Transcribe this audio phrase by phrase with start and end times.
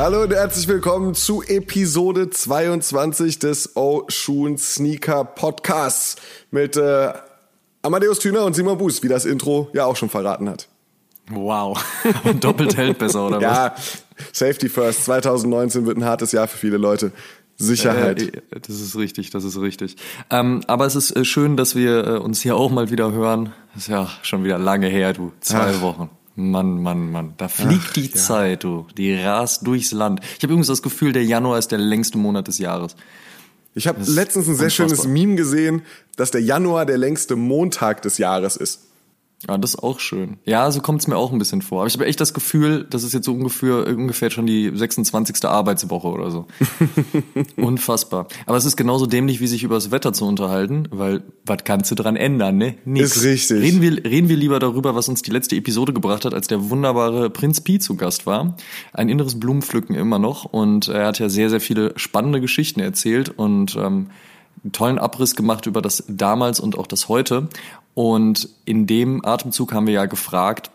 [0.00, 6.16] Hallo und herzlich willkommen zu Episode 22 des Oshun Sneaker Podcasts
[6.50, 7.12] mit äh,
[7.82, 10.68] Amadeus Thüner und Simon Buß, wie das Intro ja auch schon verraten hat.
[11.30, 11.84] Wow.
[12.40, 13.42] Doppelt hält besser, oder was?
[13.42, 13.74] Ja,
[14.32, 15.04] Safety First.
[15.04, 17.12] 2019 wird ein hartes Jahr für viele Leute.
[17.58, 18.22] Sicherheit.
[18.22, 19.96] Äh, das ist richtig, das ist richtig.
[20.30, 23.52] Ähm, aber es ist äh, schön, dass wir äh, uns hier auch mal wieder hören.
[23.74, 25.32] Das ist ja schon wieder lange her, du.
[25.40, 25.82] Zwei Ach.
[25.82, 26.08] Wochen.
[26.36, 27.34] Mann, Mann, Mann.
[27.36, 28.14] Da fliegt Ach, die ja.
[28.14, 28.86] Zeit, du.
[28.96, 30.20] Die rast durchs Land.
[30.20, 32.96] Ich habe übrigens das Gefühl, der Januar ist der längste Monat des Jahres.
[33.74, 34.88] Ich habe letztens ein sehr unfassbar.
[34.88, 35.82] schönes Meme gesehen,
[36.16, 38.89] dass der Januar der längste Montag des Jahres ist.
[39.48, 40.36] Ja, das ist auch schön.
[40.44, 41.80] Ja, so kommt es mir auch ein bisschen vor.
[41.80, 45.44] Aber ich habe echt das Gefühl, das ist jetzt so ungefähr, ungefähr schon die 26.
[45.46, 46.46] Arbeitswoche oder so.
[47.56, 48.28] Unfassbar.
[48.44, 51.90] Aber es ist genauso dämlich, wie sich über das Wetter zu unterhalten, weil was kannst
[51.90, 52.74] du dran ändern, ne?
[52.84, 53.16] Nichts.
[53.16, 53.62] Ist richtig.
[53.62, 56.68] Reden wir, reden wir lieber darüber, was uns die letzte Episode gebracht hat, als der
[56.68, 58.56] wunderbare Prinz Pi zu Gast war.
[58.92, 60.44] Ein inneres Blumenpflücken immer noch.
[60.44, 64.08] Und er hat ja sehr, sehr viele spannende Geschichten erzählt und ähm,
[64.62, 67.48] einen tollen Abriss gemacht über das damals und auch das heute.
[67.94, 70.70] Und in dem Atemzug haben wir ja gefragt,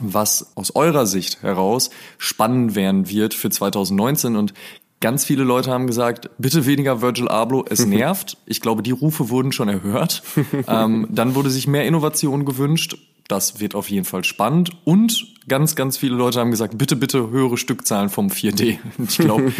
[0.00, 4.54] was aus eurer Sicht heraus spannend werden wird für 2019 und
[5.02, 8.38] Ganz viele Leute haben gesagt, bitte weniger Virgil Abloh, es nervt.
[8.46, 10.22] Ich glaube, die Rufe wurden schon erhört.
[10.68, 12.96] ähm, dann wurde sich mehr Innovation gewünscht.
[13.26, 14.70] Das wird auf jeden Fall spannend.
[14.84, 18.78] Und ganz, ganz viele Leute haben gesagt, bitte, bitte höhere Stückzahlen vom 4D.
[19.08, 19.52] Ich glaube,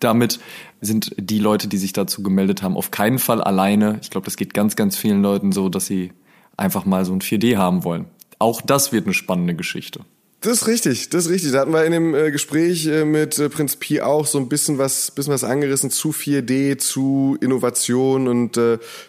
[0.00, 0.40] damit
[0.80, 3.98] sind die Leute, die sich dazu gemeldet haben, auf keinen Fall alleine.
[4.02, 6.12] Ich glaube, das geht ganz, ganz vielen Leuten so, dass sie
[6.56, 8.06] einfach mal so ein 4D haben wollen.
[8.38, 10.00] Auch das wird eine spannende Geschichte.
[10.42, 11.52] Das ist richtig, das ist richtig.
[11.52, 14.48] Da hatten wir in dem äh, Gespräch äh, mit äh, Prinz Pi auch so ein
[14.48, 18.56] bisschen was, bisschen was angerissen zu 4D, zu Innovation und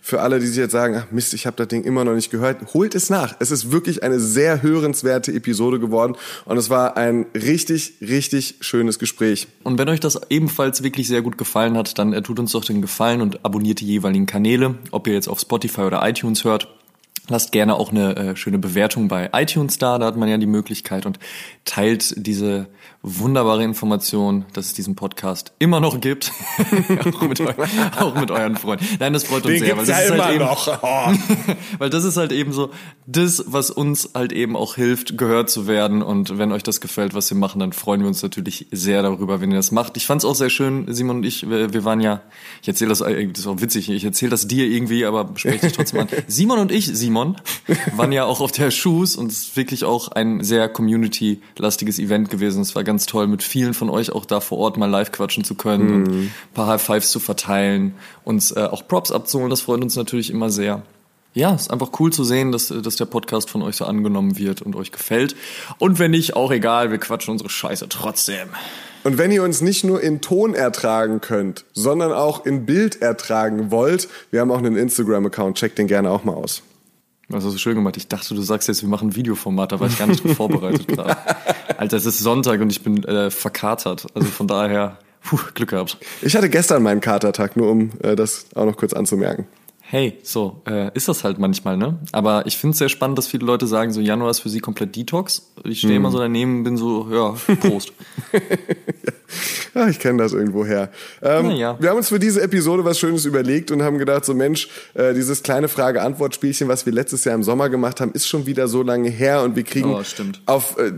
[0.01, 2.31] für alle, die sich jetzt sagen, ach Mist, ich habe das Ding immer noch nicht
[2.31, 3.35] gehört, holt es nach.
[3.39, 6.15] Es ist wirklich eine sehr hörenswerte Episode geworden
[6.45, 9.47] und es war ein richtig, richtig schönes Gespräch.
[9.63, 12.81] Und wenn euch das ebenfalls wirklich sehr gut gefallen hat, dann tut uns doch den
[12.81, 16.67] Gefallen und abonniert die jeweiligen Kanäle, ob ihr jetzt auf Spotify oder iTunes hört.
[17.29, 20.45] Lasst gerne auch eine äh, schöne Bewertung bei iTunes da, da hat man ja die
[20.45, 21.19] Möglichkeit und
[21.65, 22.67] teilt diese
[23.07, 26.31] wunderbare Information, dass es diesen Podcast immer noch gibt,
[27.13, 27.41] auch, mit
[27.99, 28.85] auch, mit euren Freunden.
[28.99, 30.45] Nein, das freut uns Den sehr, weil das ja ist halt eben,
[30.81, 31.77] oh.
[31.77, 32.71] weil das ist halt eben so
[33.05, 36.01] das, was uns halt eben auch hilft, gehört zu werden.
[36.01, 39.39] Und wenn euch das gefällt, was wir machen, dann freuen wir uns natürlich sehr darüber,
[39.41, 39.97] wenn ihr das macht.
[39.97, 42.21] Ich fand es auch sehr schön, Simon und ich, wir waren ja,
[42.61, 45.67] ich erzähle das, äh, das ist auch witzig, ich erzähle das dir irgendwie, aber spreche
[45.67, 46.07] dich trotzdem an.
[46.27, 47.37] Simon und ich, Simon,
[47.95, 52.29] waren ja auch auf der Shoes und es ist wirklich auch ein sehr community-lastiges Event
[52.29, 52.61] gewesen.
[52.61, 55.43] Es war ganz toll, mit vielen von euch auch da vor Ord mal live quatschen
[55.43, 55.93] zu können mhm.
[55.93, 59.49] und ein paar High Fives zu verteilen, uns äh, auch Props abzuholen.
[59.49, 60.81] Das freut uns natürlich immer sehr.
[61.33, 64.63] Ja, ist einfach cool zu sehen, dass, dass der Podcast von euch so angenommen wird
[64.63, 65.35] und euch gefällt.
[65.77, 68.49] Und wenn nicht, auch egal, wir quatschen unsere Scheiße trotzdem.
[69.03, 73.69] Und wenn ihr uns nicht nur in Ton ertragen könnt, sondern auch in Bild ertragen
[73.69, 76.63] wollt, wir haben auch einen Instagram-Account, checkt den gerne auch mal aus.
[77.29, 77.97] Das hast du schön gemacht.
[77.97, 80.35] Ich dachte, du sagst jetzt, wir machen ein Videoformat, da war ich gar nicht drauf
[80.37, 81.17] vorbereitet gerade.
[81.77, 84.07] Alter, es ist Sonntag und ich bin äh, verkatert.
[84.13, 85.97] Also von daher, puh, Glück gehabt.
[86.21, 89.45] Ich hatte gestern meinen Katertag, nur um äh, das auch noch kurz anzumerken
[89.89, 91.97] hey, so äh, ist das halt manchmal, ne?
[92.11, 94.59] Aber ich finde es sehr spannend, dass viele Leute sagen, so Januar ist für sie
[94.59, 95.53] komplett Detox.
[95.63, 95.97] Ich stehe mm.
[95.97, 97.93] immer so daneben, bin so, ja, Prost.
[99.75, 100.91] ja, ich kenne das irgendwo her.
[101.21, 101.77] Ähm, ja.
[101.79, 105.13] Wir haben uns für diese Episode was Schönes überlegt und haben gedacht, so Mensch, äh,
[105.13, 108.83] dieses kleine Frage-Antwort-Spielchen, was wir letztes Jahr im Sommer gemacht haben, ist schon wieder so
[108.83, 110.03] lange her und wir kriegen oh,
[110.47, 110.91] auf äh,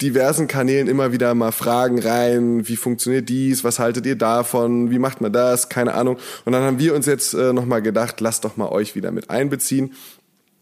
[0.00, 4.98] diversen Kanälen immer wieder mal Fragen rein, wie funktioniert dies, was haltet ihr davon, wie
[4.98, 6.18] macht man das, keine Ahnung.
[6.44, 9.30] Und dann haben wir uns jetzt äh, nochmal gedacht, lasst doch mal euch wieder mit
[9.30, 9.94] einbeziehen.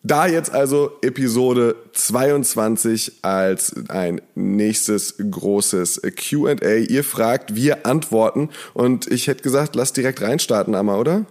[0.07, 6.77] Da jetzt also Episode 22 als ein nächstes großes QA.
[6.77, 8.51] Ihr fragt, wir antworten.
[8.75, 11.25] Und ich hätte gesagt, lasst direkt reinstarten, Amma, oder?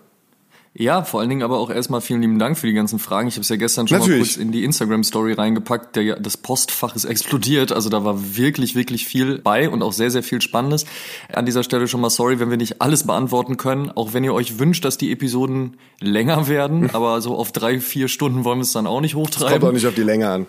[0.75, 3.27] Ja, vor allen Dingen aber auch erstmal vielen lieben Dank für die ganzen Fragen.
[3.27, 4.19] Ich habe es ja gestern schon Natürlich.
[4.19, 5.95] mal kurz in die Instagram-Story reingepackt.
[5.95, 7.71] Der, das Postfach ist explodiert.
[7.71, 10.85] Also da war wirklich, wirklich viel bei und auch sehr, sehr viel Spannendes.
[11.31, 13.91] An dieser Stelle schon mal sorry, wenn wir nicht alles beantworten können.
[13.91, 16.89] Auch wenn ihr euch wünscht, dass die Episoden länger werden.
[16.93, 19.51] aber so auf drei, vier Stunden wollen wir es dann auch nicht hochtreiben.
[19.51, 20.47] Das kommt auch nicht auf die Länge an.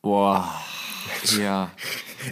[0.00, 0.48] Boah.
[1.38, 1.70] Ja.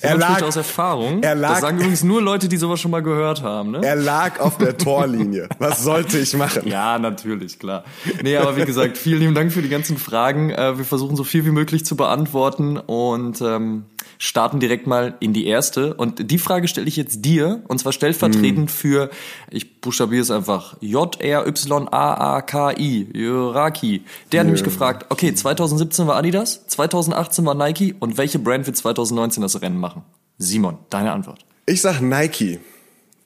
[0.01, 1.23] Er lag- aus Erfahrung.
[1.23, 3.71] er lag- das sagen übrigens nur Leute, die sowas schon mal gehört haben.
[3.73, 3.81] Ne?
[3.83, 5.49] Er lag auf der Torlinie.
[5.59, 6.63] Was sollte ich machen?
[6.67, 7.85] Ja, natürlich, klar.
[8.23, 10.51] Nee, aber wie gesagt, vielen lieben Dank für die ganzen Fragen.
[10.51, 13.85] Äh, Wir versuchen so viel wie möglich zu beantworten und ähm,
[14.19, 15.95] starten direkt mal in die erste.
[15.95, 19.11] Und die Frage stelle ich jetzt dir, und zwar stellvertretend für,
[19.51, 21.49] ich buchstabiere es einfach, J-R-Y-A-A-K-I,
[23.13, 24.03] Jöraki.
[24.33, 28.77] Der hat nämlich gefragt, okay, 2017 war Adidas, 2018 war Nike und welche Brand wird
[28.77, 30.03] 2019 das Rennen machen?
[30.39, 31.45] Simon, deine Antwort.
[31.67, 32.61] Ich sag Nike.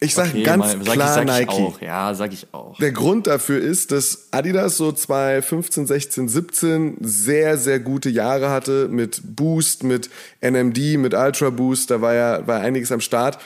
[0.02, 1.52] Ich sag Okay, ganz mal, sag klar ich, sag Nike.
[1.52, 1.80] Ich auch.
[1.80, 2.76] Ja, sag ich auch.
[2.78, 8.88] Der Grund dafür ist, dass Adidas so 2015, 16, 17 sehr, sehr gute Jahre hatte
[8.88, 10.10] mit Boost, mit
[10.40, 11.90] NMD, mit Ultra Boost.
[11.90, 13.38] Da war ja war einiges am Start.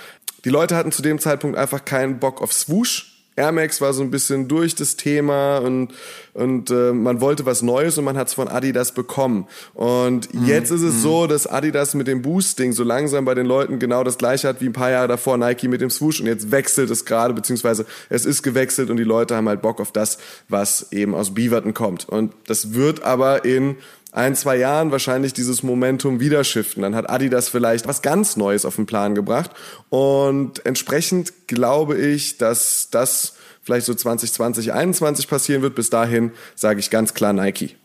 [0.44, 3.15] Die Leute hatten zu dem Zeitpunkt einfach keinen Bock auf Swoosh.
[3.36, 5.92] Air Max war so ein bisschen durch das Thema und,
[6.32, 9.46] und äh, man wollte was Neues und man hat es von Adidas bekommen.
[9.74, 13.78] Und jetzt ist es so, dass Adidas mit dem Boosting so langsam bei den Leuten
[13.78, 16.50] genau das gleiche hat wie ein paar Jahre davor Nike mit dem Swoosh und jetzt
[16.50, 20.18] wechselt es gerade, beziehungsweise es ist gewechselt und die Leute haben halt Bock auf das,
[20.48, 22.08] was eben aus Beaverton kommt.
[22.08, 23.76] Und das wird aber in
[24.16, 26.82] ein, zwei Jahren wahrscheinlich dieses Momentum wieder shiften.
[26.82, 29.50] Dann hat Adidas vielleicht was ganz Neues auf den Plan gebracht.
[29.90, 34.32] Und entsprechend glaube ich, dass das vielleicht so 2020,
[34.64, 35.74] 2021 passieren wird.
[35.74, 37.76] Bis dahin sage ich ganz klar Nike.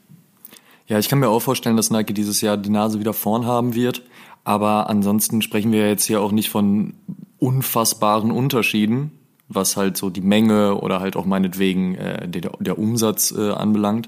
[0.88, 3.76] Ja, ich kann mir auch vorstellen, dass Nike dieses Jahr die Nase wieder vorn haben
[3.76, 4.02] wird.
[4.44, 6.94] Aber ansonsten sprechen wir jetzt hier auch nicht von
[7.40, 9.12] unfassbaren Unterschieden,
[9.50, 14.08] was halt so die Menge oder halt auch meinetwegen äh, der, der Umsatz äh, anbelangt.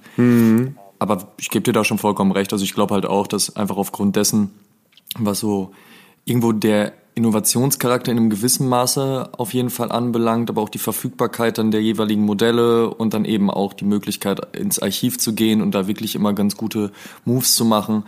[1.04, 2.52] Aber ich gebe dir da schon vollkommen recht.
[2.54, 4.52] Also ich glaube halt auch, dass einfach aufgrund dessen,
[5.18, 5.72] was so
[6.26, 11.60] irgendwo der Innovationscharakter in einem gewissen Maße auf jeden Fall anbelangt, aber auch die Verfügbarkeit
[11.60, 15.76] dann der jeweiligen Modelle und dann eben auch die Möglichkeit ins Archiv zu gehen und
[15.76, 16.92] da wirklich immer ganz gute
[17.24, 18.04] Moves zu machen,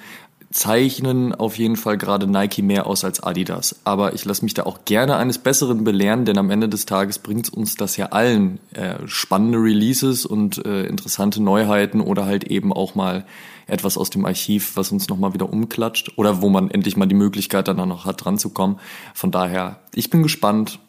[0.55, 3.75] zeichnen auf jeden Fall gerade Nike mehr aus als Adidas.
[3.83, 7.19] Aber ich lasse mich da auch gerne eines Besseren belehren, denn am Ende des Tages
[7.19, 12.71] bringt uns das ja allen äh, spannende Releases und äh, interessante Neuheiten oder halt eben
[12.71, 13.25] auch mal
[13.67, 17.15] etwas aus dem Archiv, was uns nochmal wieder umklatscht oder wo man endlich mal die
[17.15, 18.79] Möglichkeit dann auch noch hat, dran zu kommen.
[19.13, 20.79] Von daher, ich bin gespannt.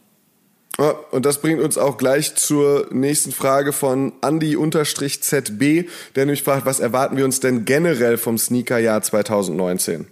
[1.11, 6.81] Und das bringt uns auch gleich zur nächsten Frage von Andy-ZB, der nämlich fragt, was
[6.81, 10.07] erwarten wir uns denn generell vom Sneakerjahr 2019?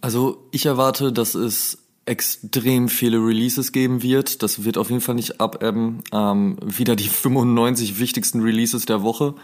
[0.00, 4.42] Also ich erwarte, dass es extrem viele Releases geben wird.
[4.42, 6.02] Das wird auf jeden Fall nicht abebben.
[6.12, 9.34] Ähm, wieder die 95 wichtigsten Releases der Woche.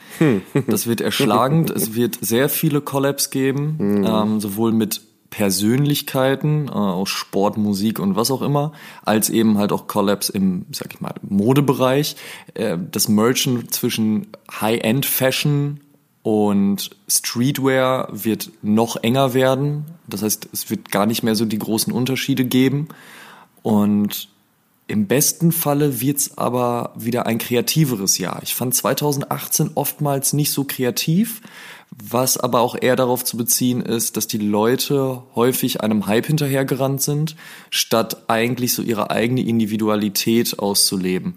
[0.67, 1.71] Das wird erschlagend.
[1.71, 8.17] es wird sehr viele Collabs geben, ähm, sowohl mit Persönlichkeiten äh, aus Sport, Musik und
[8.17, 8.73] was auch immer,
[9.05, 12.17] als eben halt auch Collabs im, sag ich mal, Modebereich.
[12.55, 14.27] Äh, das Merchen zwischen
[14.61, 15.81] High-End-Fashion
[16.23, 19.85] und Streetwear wird noch enger werden.
[20.07, 22.89] Das heißt, es wird gar nicht mehr so die großen Unterschiede geben.
[23.63, 24.29] Und
[24.87, 28.41] im besten Falle wird's aber wieder ein kreativeres Jahr.
[28.43, 31.41] Ich fand 2018 oftmals nicht so kreativ,
[31.91, 37.03] was aber auch eher darauf zu beziehen ist, dass die Leute häufig einem Hype hinterhergerannt
[37.03, 37.37] sind,
[37.69, 41.37] statt eigentlich so ihre eigene Individualität auszuleben.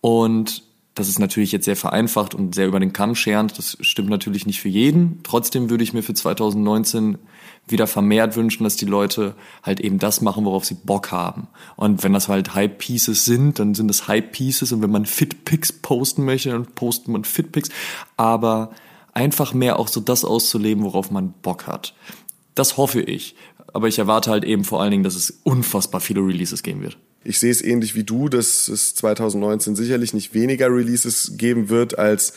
[0.00, 0.62] Und
[0.94, 3.58] das ist natürlich jetzt sehr vereinfacht und sehr über den Kamm scherend.
[3.58, 5.20] Das stimmt natürlich nicht für jeden.
[5.24, 7.18] Trotzdem würde ich mir für 2019
[7.66, 11.48] wieder vermehrt wünschen, dass die Leute halt eben das machen, worauf sie Bock haben.
[11.74, 14.70] Und wenn das halt Hype Pieces sind, dann sind das Hype Pieces.
[14.70, 17.70] Und wenn man Fit Pics posten möchte, dann postet man Fit Pics.
[18.16, 18.70] Aber
[19.14, 21.94] einfach mehr auch so das auszuleben, worauf man Bock hat.
[22.54, 23.34] Das hoffe ich.
[23.72, 26.98] Aber ich erwarte halt eben vor allen Dingen, dass es unfassbar viele Releases geben wird.
[27.24, 31.98] Ich sehe es ähnlich wie du, dass es 2019 sicherlich nicht weniger Releases geben wird
[31.98, 32.34] als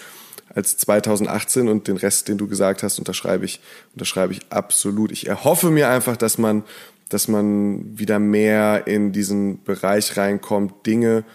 [0.53, 3.59] als 2018 und den Rest, den du gesagt hast, unterschreibe ich,
[3.93, 5.11] unterschreibe ich absolut.
[5.11, 6.63] Ich erhoffe mir einfach, dass man,
[7.09, 11.25] dass man wieder mehr in diesen Bereich reinkommt, Dinge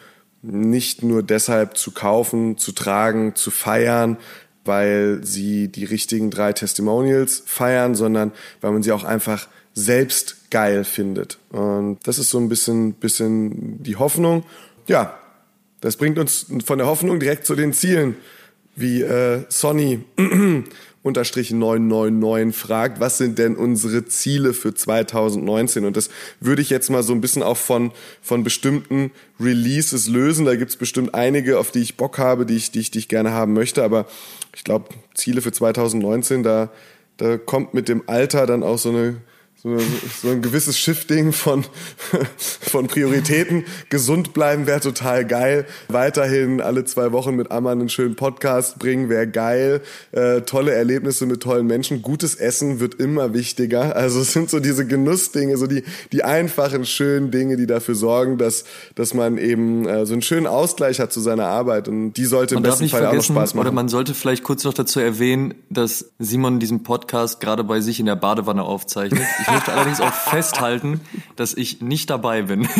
[0.43, 4.17] nicht nur deshalb zu kaufen, zu tragen, zu feiern,
[4.65, 10.85] weil sie die richtigen drei Testimonials feiern, sondern weil man sie auch einfach selbst geil
[10.85, 11.39] findet.
[11.51, 14.45] Und das ist so ein bisschen, bisschen die Hoffnung.
[14.87, 15.19] Ja,
[15.81, 18.17] das bringt uns von der Hoffnung direkt zu den Zielen
[18.75, 20.05] wie äh, Sonny
[21.03, 25.85] unterstrich 999 fragt, was sind denn unsere Ziele für 2019?
[25.85, 30.47] Und das würde ich jetzt mal so ein bisschen auch von, von bestimmten Releases lösen.
[30.47, 33.09] Da gibt's bestimmt einige, auf die ich Bock habe, die ich, die ich, die ich
[33.09, 33.83] gerne haben möchte.
[33.83, 34.07] Aber
[34.55, 36.71] ich glaube, Ziele für 2019, da,
[37.17, 39.17] da kommt mit dem Alter dann auch so eine
[39.63, 39.79] so,
[40.21, 41.65] so ein gewisses Shifting von,
[42.41, 43.65] von Prioritäten.
[43.91, 45.67] Gesund bleiben wäre total geil.
[45.87, 49.81] Weiterhin alle zwei Wochen mit Amman einen schönen Podcast bringen wäre geil.
[50.11, 52.03] Äh, tolle Erlebnisse mit tollen Menschen.
[52.03, 53.95] Gutes Essen wird immer wichtiger.
[53.95, 58.39] Also es sind so diese Genussdinge, so die, die einfachen, schönen Dinge, die dafür sorgen,
[58.39, 58.65] dass,
[58.97, 61.87] dass man eben äh, so einen schönen Ausgleich hat zu seiner Arbeit.
[61.87, 63.67] Und die sollte man im besten Fall auch noch Spaß machen.
[63.69, 68.01] Oder man sollte vielleicht kurz noch dazu erwähnen, dass Simon diesen Podcast gerade bei sich
[68.01, 69.23] in der Badewanne aufzeichnet.
[69.41, 71.01] Ich möchte allerdings auch festhalten,
[71.37, 72.69] dass ich nicht dabei bin.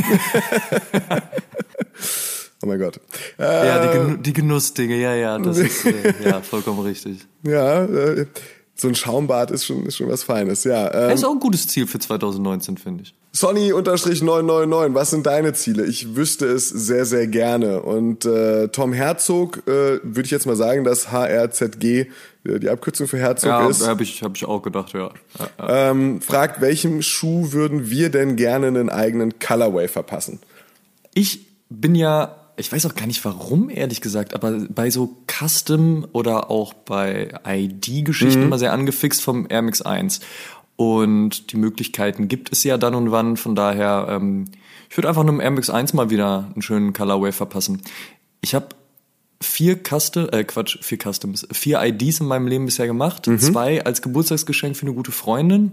[2.63, 3.01] oh mein Gott.
[3.39, 7.27] Äh, ja, die, Genu die Genussdinge, ja, ja, das ist äh, ja vollkommen richtig.
[7.43, 8.27] Ja, äh,
[8.83, 10.93] so ein Schaumbad ist schon, ist schon was Feines, ja.
[10.93, 13.15] Ähm, das ist auch ein gutes Ziel für 2019, finde ich.
[13.33, 15.87] Sonny-999, was sind deine Ziele?
[15.87, 17.81] Ich wüsste es sehr, sehr gerne.
[17.81, 22.07] Und äh, Tom Herzog, äh, würde ich jetzt mal sagen, dass HRZG äh,
[22.59, 23.81] die Abkürzung für Herzog ja, ist.
[23.81, 25.11] Ja, habe ich, hab ich auch gedacht, ja.
[25.39, 25.91] ja, ja.
[25.91, 30.41] Ähm, fragt, welchem Schuh würden wir denn gerne einen eigenen Colorway verpassen?
[31.15, 36.07] Ich bin ja ich weiß auch gar nicht warum, ehrlich gesagt, aber bei so Custom
[36.13, 38.47] oder auch bei ID-Geschichten mhm.
[38.47, 40.21] immer sehr angefixt vom Air Max 1.
[40.77, 43.37] Und die Möglichkeiten gibt es ja dann und wann.
[43.37, 44.47] Von daher, ähm,
[44.91, 47.83] ich würde einfach einem Air Max 1 mal wieder einen schönen Colorway verpassen.
[48.41, 48.69] Ich habe
[49.41, 53.27] vier Custom, äh Quatsch, vier Customs, vier IDs in meinem Leben bisher gemacht.
[53.27, 53.39] Mhm.
[53.39, 55.73] Zwei als Geburtstagsgeschenk für eine gute Freundin.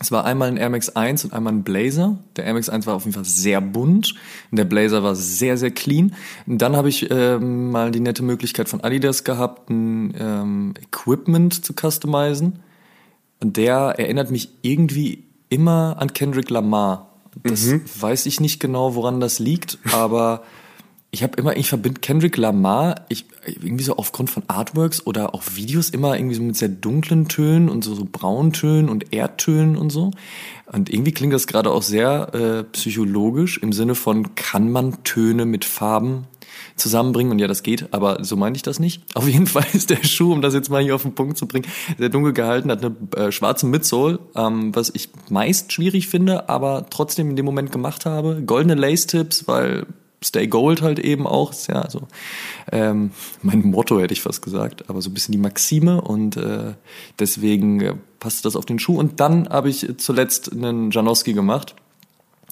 [0.00, 2.18] Es war einmal ein Air Max 1 und einmal ein Blazer.
[2.36, 4.14] Der Air Max 1 war auf jeden Fall sehr bunt
[4.50, 6.14] und der Blazer war sehr, sehr clean.
[6.46, 11.64] Und dann habe ich ähm, mal die nette Möglichkeit von Adidas gehabt, ein ähm, Equipment
[11.64, 12.60] zu customizen.
[13.40, 17.08] Und der erinnert mich irgendwie immer an Kendrick Lamar.
[17.42, 17.82] Das mhm.
[18.00, 20.42] weiß ich nicht genau, woran das liegt, aber
[21.10, 25.42] ich habe immer, ich verbinde Kendrick Lamar, ich irgendwie so aufgrund von Artworks oder auch
[25.54, 29.90] Videos immer irgendwie so mit sehr dunklen Tönen und so, so Brauntönen und Erdtönen und
[29.90, 30.10] so.
[30.70, 35.46] Und irgendwie klingt das gerade auch sehr äh, psychologisch im Sinne von, kann man Töne
[35.46, 36.26] mit Farben
[36.76, 37.32] zusammenbringen.
[37.32, 39.02] Und ja, das geht, aber so meine ich das nicht.
[39.14, 41.48] Auf jeden Fall ist der Schuh, um das jetzt mal hier auf den Punkt zu
[41.48, 46.50] bringen, sehr dunkel gehalten, hat eine äh, schwarze Midsole, ähm, was ich meist schwierig finde,
[46.50, 48.42] aber trotzdem in dem Moment gemacht habe.
[48.44, 49.86] Goldene Lace-Tips, weil
[50.22, 52.08] Stay Gold halt eben auch, ja so
[52.72, 56.74] ähm, mein Motto hätte ich fast gesagt, aber so ein bisschen die Maxime und äh,
[57.18, 58.98] deswegen äh, passt das auf den Schuh.
[58.98, 61.74] Und dann habe ich zuletzt einen Janowski gemacht,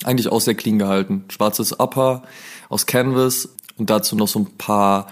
[0.05, 2.23] eigentlich auch sehr clean gehalten, schwarzes Upper
[2.69, 5.09] aus Canvas, und dazu noch so ein paar,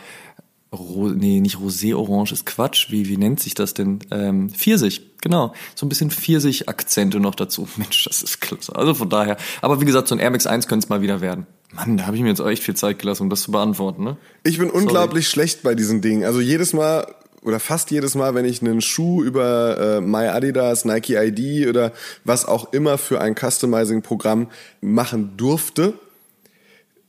[0.73, 4.01] Ro nee, nicht Rosé-Orange ist Quatsch, wie, wie nennt sich das denn?
[4.11, 5.53] Ähm, Pfirsich, genau.
[5.75, 7.69] So ein bisschen Pfirsich-Akzente noch dazu.
[7.77, 8.75] Mensch, das ist klasse.
[8.75, 9.37] Also von daher.
[9.61, 11.47] Aber wie gesagt, so ein Air Max 1 könnte es mal wieder werden.
[11.75, 14.05] Mann, da habe ich mir jetzt auch echt viel Zeit gelassen, um das zu beantworten,
[14.05, 14.17] ne?
[14.43, 14.83] Ich bin Sorry.
[14.83, 16.25] unglaublich schlecht bei diesen Dingen.
[16.25, 17.07] Also jedes Mal
[17.43, 21.93] oder fast jedes Mal, wenn ich einen Schuh über äh, My Adidas, Nike ID oder
[22.25, 24.49] was auch immer für ein Customizing-Programm
[24.81, 25.95] machen durfte,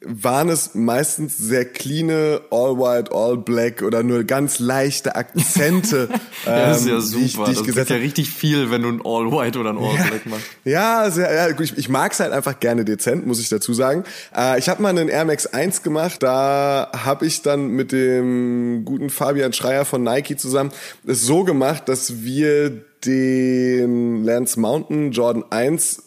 [0.06, 6.10] waren es meistens sehr cleane All White, All Black oder nur ganz leichte Akzente.
[6.46, 7.16] ja, das ist ja super.
[7.16, 9.60] Ähm, die ich, die ich das ist ja richtig viel, wenn du ein All White
[9.60, 10.46] oder ein All ja, Black machst.
[10.64, 14.04] Ja, sehr, ja ich, ich mag es halt einfach gerne dezent, muss ich dazu sagen.
[14.36, 18.86] Äh, ich habe mal einen Air Max 1 gemacht, da habe ich dann mit dem
[18.86, 20.72] guten Fabian Schreier von Nike zusammen
[21.06, 26.04] es so gemacht, dass wir den Lance Mountain Jordan 1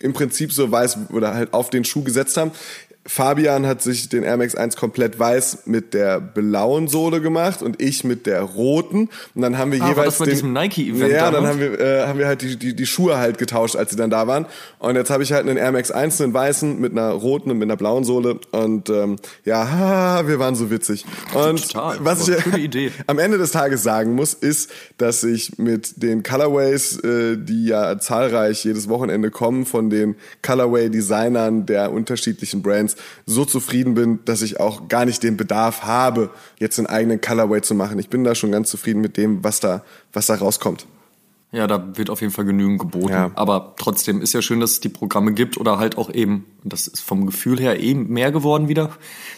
[0.00, 2.52] im Prinzip so weiß oder halt auf den Schuh gesetzt haben.
[3.08, 7.80] Fabian hat sich den Air Max 1 komplett weiß mit der blauen Sohle gemacht und
[7.80, 9.08] ich mit der roten.
[9.34, 9.96] Und dann haben wir ah, jeweils.
[9.96, 11.12] War das bei den, diesem Nike-Event?
[11.12, 13.90] Ja, dann haben wir, äh, haben wir halt die, die, die Schuhe halt getauscht, als
[13.90, 14.44] sie dann da waren.
[14.78, 17.56] Und jetzt habe ich halt einen Air Max 1, einen weißen mit einer roten und
[17.56, 18.40] mit einer blauen Sohle.
[18.50, 21.06] Und ähm, ja, wir waren so witzig.
[21.32, 22.92] Und Total, was ich Idee.
[23.06, 27.98] am Ende des Tages sagen muss, ist, dass ich mit den Colorways, äh, die ja
[27.98, 34.60] zahlreich jedes Wochenende kommen, von den Colorway-Designern der unterschiedlichen Brands, so zufrieden bin, dass ich
[34.60, 37.98] auch gar nicht den Bedarf habe, jetzt einen eigenen Colorway zu machen.
[37.98, 40.86] Ich bin da schon ganz zufrieden mit dem, was da, was da rauskommt.
[41.50, 43.08] Ja, da wird auf jeden Fall genügend geboten.
[43.08, 43.30] Ja.
[43.34, 46.86] Aber trotzdem ist ja schön, dass es die Programme gibt oder halt auch eben, das
[46.86, 48.90] ist vom Gefühl her eben mehr geworden wieder,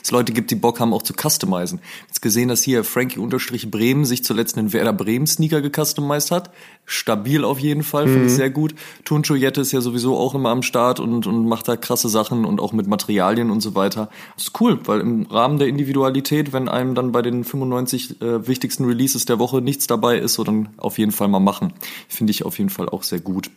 [0.02, 1.80] es Leute gibt, die Bock haben auch zu customizen.
[2.08, 6.50] Jetzt gesehen, dass hier Frankie unterstrich Bremen sich zuletzt einen Werder Bremen Sneaker gecustomized hat.
[6.84, 8.12] Stabil auf jeden Fall, mhm.
[8.12, 8.74] finde ich sehr gut.
[9.04, 12.44] Tuncho Jette ist ja sowieso auch immer am Start und, und macht da krasse Sachen
[12.44, 14.08] und auch mit Materialien und so weiter.
[14.34, 18.48] Das ist cool, weil im Rahmen der Individualität, wenn einem dann bei den 95 äh,
[18.48, 21.72] wichtigsten Releases der Woche nichts dabei ist, so dann auf jeden Fall mal machen.
[22.08, 23.50] Finde ich auf jeden Fall auch sehr gut.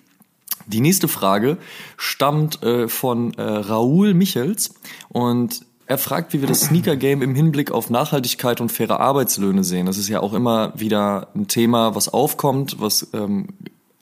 [0.68, 1.58] Die nächste Frage
[1.98, 4.74] stammt äh, von äh, Raoul Michels
[5.10, 9.86] und er fragt, wie wir das Sneaker-Game im Hinblick auf Nachhaltigkeit und faire Arbeitslöhne sehen.
[9.86, 13.48] Das ist ja auch immer wieder ein Thema, was aufkommt, was ähm,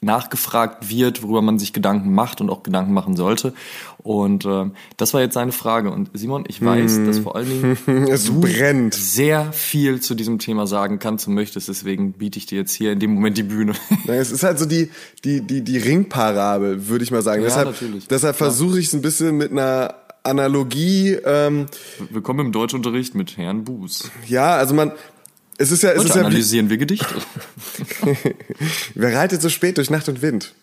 [0.03, 3.53] nachgefragt wird, worüber man sich Gedanken macht und auch Gedanken machen sollte.
[4.00, 4.65] Und äh,
[4.98, 5.91] das war jetzt seine Frage.
[5.91, 7.05] Und Simon, ich weiß, mm.
[7.05, 8.96] dass vor allen Dingen es du brennt.
[8.96, 11.70] sehr viel zu diesem Thema sagen kannst und möchtest.
[11.70, 13.74] Deswegen biete ich dir jetzt hier in dem Moment die Bühne.
[14.08, 14.89] es ist halt so die,
[15.24, 17.43] die, die, die Ringparabel, würde ich mal sagen.
[17.43, 18.08] Ja, deshalb natürlich.
[18.08, 19.93] deshalb versuche ich es ein bisschen mit einer
[20.24, 21.15] Analogie.
[21.24, 21.67] Ähm,
[22.10, 24.10] Willkommen im Deutschunterricht mit Herrn Buß.
[24.27, 24.93] Ja, also man,
[25.62, 27.15] es ist ja, es ist analysieren ja, wir Gedichte.
[28.96, 30.53] Wer reitet so spät durch Nacht und Wind?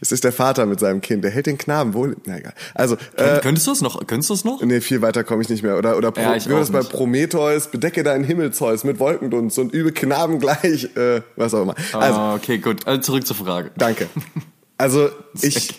[0.00, 2.16] Es ist der Vater mit seinem Kind, der hält den Knaben wohl.
[2.24, 2.54] Na egal.
[2.74, 4.04] Also, äh, könntest du es noch?
[4.06, 4.62] Könntest du es noch?
[4.62, 5.78] Nee, viel weiter komme ich nicht mehr.
[5.78, 7.68] Oder, oder Pro, ja, war das bei Prometheus?
[7.68, 11.74] Bedecke deinen Himmel, Zeus, mit Wolkendunst und übe Knaben gleich, äh, was auch immer.
[11.92, 12.86] Also, ah, okay, gut.
[12.86, 13.70] Also zurück zur Frage.
[13.76, 14.08] Danke.
[14.78, 15.10] Also,
[15.40, 15.78] ich,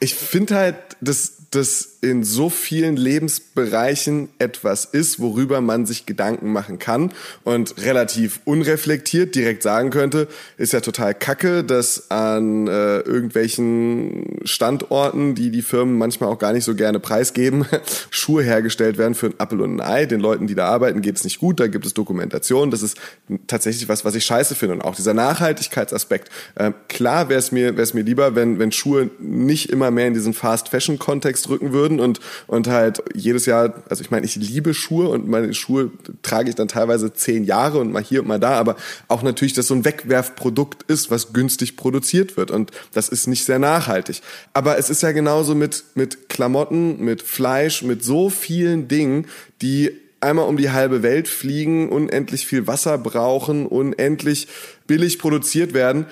[0.00, 6.52] ich finde halt, dass, dass in so vielen Lebensbereichen etwas ist, worüber man sich Gedanken
[6.52, 7.12] machen kann
[7.44, 15.34] und relativ unreflektiert direkt sagen könnte, ist ja total kacke, dass an äh, irgendwelchen Standorten,
[15.34, 17.64] die die Firmen manchmal auch gar nicht so gerne preisgeben,
[18.10, 20.04] Schuhe hergestellt werden für ein Apfel und ein Ei.
[20.04, 22.70] Den Leuten, die da arbeiten, geht es nicht gut, da gibt es Dokumentation.
[22.70, 22.98] Das ist
[23.46, 24.74] tatsächlich was, was ich scheiße finde.
[24.74, 26.28] Und auch dieser Nachhaltigkeitsaspekt.
[26.56, 30.14] Äh, klar wäre es mir, wär's mir lieber, wenn, wenn Schuhe nicht immer mehr in
[30.14, 34.74] diesen Fast-Fashion-Kontext rücken würden, würden und, und halt jedes Jahr, also ich meine, ich liebe
[34.74, 35.90] Schuhe und meine Schuhe
[36.22, 38.76] trage ich dann teilweise zehn Jahre und mal hier und mal da, aber
[39.08, 43.44] auch natürlich, dass so ein Wegwerfprodukt ist, was günstig produziert wird und das ist nicht
[43.44, 44.22] sehr nachhaltig.
[44.52, 49.26] Aber es ist ja genauso mit, mit Klamotten, mit Fleisch, mit so vielen Dingen,
[49.62, 54.48] die einmal um die halbe Welt fliegen, unendlich viel Wasser brauchen, unendlich
[54.86, 56.06] billig produziert werden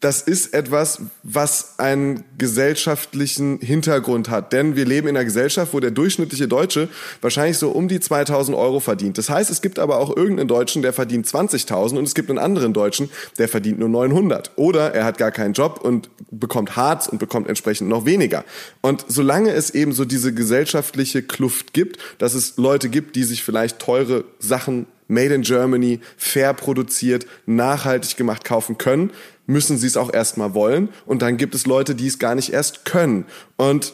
[0.00, 4.54] das ist etwas, was einen gesellschaftlichen Hintergrund hat.
[4.54, 6.88] Denn wir leben in einer Gesellschaft, wo der durchschnittliche Deutsche
[7.20, 9.18] wahrscheinlich so um die 2000 Euro verdient.
[9.18, 12.38] Das heißt, es gibt aber auch irgendeinen Deutschen, der verdient 20.000 und es gibt einen
[12.38, 14.52] anderen Deutschen, der verdient nur 900.
[14.56, 18.44] Oder er hat gar keinen Job und bekommt Harz und bekommt entsprechend noch weniger.
[18.80, 23.44] Und solange es eben so diese gesellschaftliche Kluft gibt, dass es Leute gibt, die sich
[23.44, 29.10] vielleicht teure Sachen made in Germany, fair produziert, nachhaltig gemacht kaufen können,
[29.50, 30.88] müssen sie es auch erstmal wollen.
[31.06, 33.26] Und dann gibt es Leute, die es gar nicht erst können.
[33.56, 33.92] Und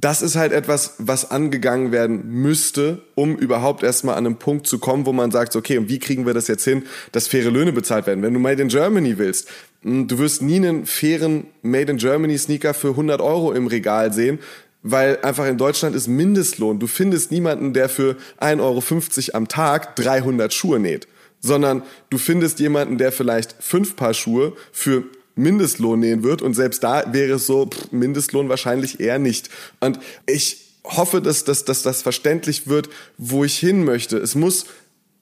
[0.00, 4.78] das ist halt etwas, was angegangen werden müsste, um überhaupt erstmal an einen Punkt zu
[4.78, 7.72] kommen, wo man sagt, okay, und wie kriegen wir das jetzt hin, dass faire Löhne
[7.72, 8.22] bezahlt werden?
[8.22, 9.48] Wenn du Made in Germany willst,
[9.82, 14.12] hm, du wirst nie einen fairen Made in Germany Sneaker für 100 Euro im Regal
[14.12, 14.38] sehen,
[14.84, 16.78] weil einfach in Deutschland ist Mindestlohn.
[16.78, 21.08] Du findest niemanden, der für 1,50 Euro am Tag 300 Schuhe näht,
[21.40, 26.82] sondern du findest jemanden, der vielleicht fünf Paar Schuhe für Mindestlohn nähen wird und selbst
[26.82, 29.50] da wäre es so, pff, Mindestlohn wahrscheinlich eher nicht.
[29.80, 34.18] Und ich hoffe, dass, dass, dass das verständlich wird, wo ich hin möchte.
[34.18, 34.66] Es muss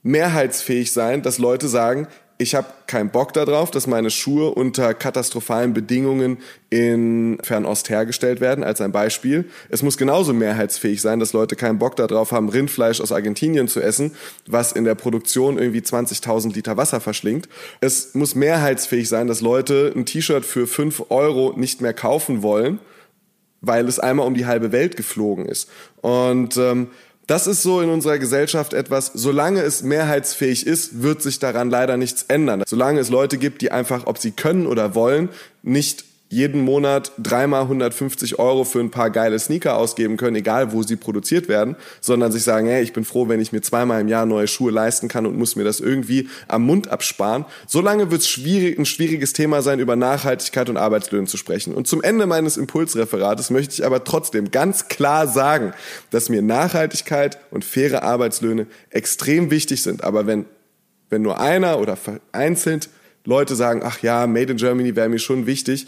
[0.02, 5.72] mehrheitsfähig sein, dass Leute sagen, ich habe keinen Bock darauf, dass meine Schuhe unter katastrophalen
[5.72, 9.46] Bedingungen in Fernost hergestellt werden, als ein Beispiel.
[9.70, 13.80] Es muss genauso mehrheitsfähig sein, dass Leute keinen Bock darauf haben, Rindfleisch aus Argentinien zu
[13.80, 14.14] essen,
[14.46, 17.48] was in der Produktion irgendwie 20.000 Liter Wasser verschlingt.
[17.80, 22.80] Es muss mehrheitsfähig sein, dass Leute ein T-Shirt für 5 Euro nicht mehr kaufen wollen,
[23.62, 25.70] weil es einmal um die halbe Welt geflogen ist.
[26.02, 26.88] Und ähm,
[27.26, 31.96] das ist so in unserer Gesellschaft etwas, solange es mehrheitsfähig ist, wird sich daran leider
[31.96, 32.62] nichts ändern.
[32.66, 35.30] Solange es Leute gibt, die einfach, ob sie können oder wollen,
[35.62, 40.82] nicht jeden Monat dreimal 150 Euro für ein paar geile Sneaker ausgeben können, egal wo
[40.82, 44.08] sie produziert werden, sondern sich sagen, hey, ich bin froh, wenn ich mir zweimal im
[44.08, 47.44] Jahr neue Schuhe leisten kann und muss mir das irgendwie am Mund absparen.
[47.68, 51.74] Solange wird es schwierig, ein schwieriges Thema sein, über Nachhaltigkeit und Arbeitslöhne zu sprechen.
[51.74, 55.74] Und zum Ende meines Impulsreferates möchte ich aber trotzdem ganz klar sagen,
[56.10, 60.02] dass mir Nachhaltigkeit und faire Arbeitslöhne extrem wichtig sind.
[60.02, 60.46] Aber wenn,
[61.08, 62.88] wenn nur einer oder vereinzelt
[63.26, 65.86] Leute sagen, ach ja, Made in Germany wäre mir schon wichtig,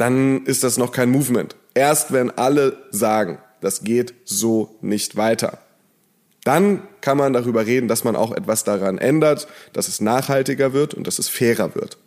[0.00, 1.56] dann ist das noch kein Movement.
[1.74, 5.58] Erst wenn alle sagen, das geht so nicht weiter.
[6.44, 10.94] Dann kann man darüber reden, dass man auch etwas daran ändert, dass es nachhaltiger wird
[10.94, 11.98] und dass es fairer wird.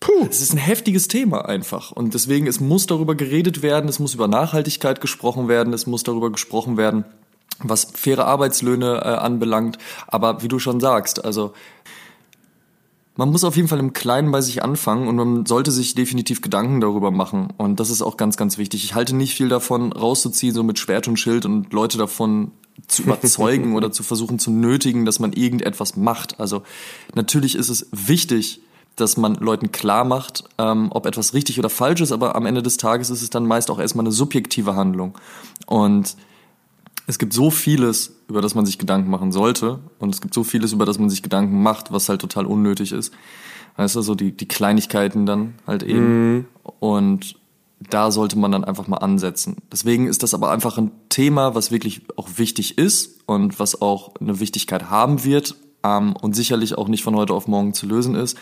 [0.00, 0.26] Puh.
[0.28, 1.92] Es ist ein heftiges Thema einfach.
[1.92, 6.02] Und deswegen, es muss darüber geredet werden, es muss über Nachhaltigkeit gesprochen werden, es muss
[6.02, 7.04] darüber gesprochen werden,
[7.60, 9.78] was faire Arbeitslöhne äh, anbelangt.
[10.08, 11.52] Aber wie du schon sagst, also
[13.18, 16.40] man muss auf jeden Fall im Kleinen bei sich anfangen und man sollte sich definitiv
[16.40, 17.48] Gedanken darüber machen.
[17.56, 18.84] Und das ist auch ganz, ganz wichtig.
[18.84, 22.52] Ich halte nicht viel davon, rauszuziehen, so mit Schwert und Schild und Leute davon
[22.86, 26.38] zu überzeugen oder zu versuchen zu nötigen, dass man irgendetwas macht.
[26.38, 26.62] Also
[27.12, 28.60] natürlich ist es wichtig,
[28.94, 32.62] dass man Leuten klar macht, ähm, ob etwas richtig oder falsch ist, aber am Ende
[32.62, 35.18] des Tages ist es dann meist auch erstmal eine subjektive Handlung.
[35.66, 36.14] Und
[37.08, 40.44] es gibt so vieles, über das man sich Gedanken machen sollte und es gibt so
[40.44, 43.14] vieles, über das man sich Gedanken macht, was halt total unnötig ist.
[43.76, 46.34] Weißt du, so die, die Kleinigkeiten dann halt eben.
[46.34, 46.44] Mhm.
[46.80, 47.36] Und
[47.88, 49.56] da sollte man dann einfach mal ansetzen.
[49.72, 54.14] Deswegen ist das aber einfach ein Thema, was wirklich auch wichtig ist und was auch
[54.20, 58.16] eine Wichtigkeit haben wird ähm, und sicherlich auch nicht von heute auf morgen zu lösen
[58.16, 58.36] ist.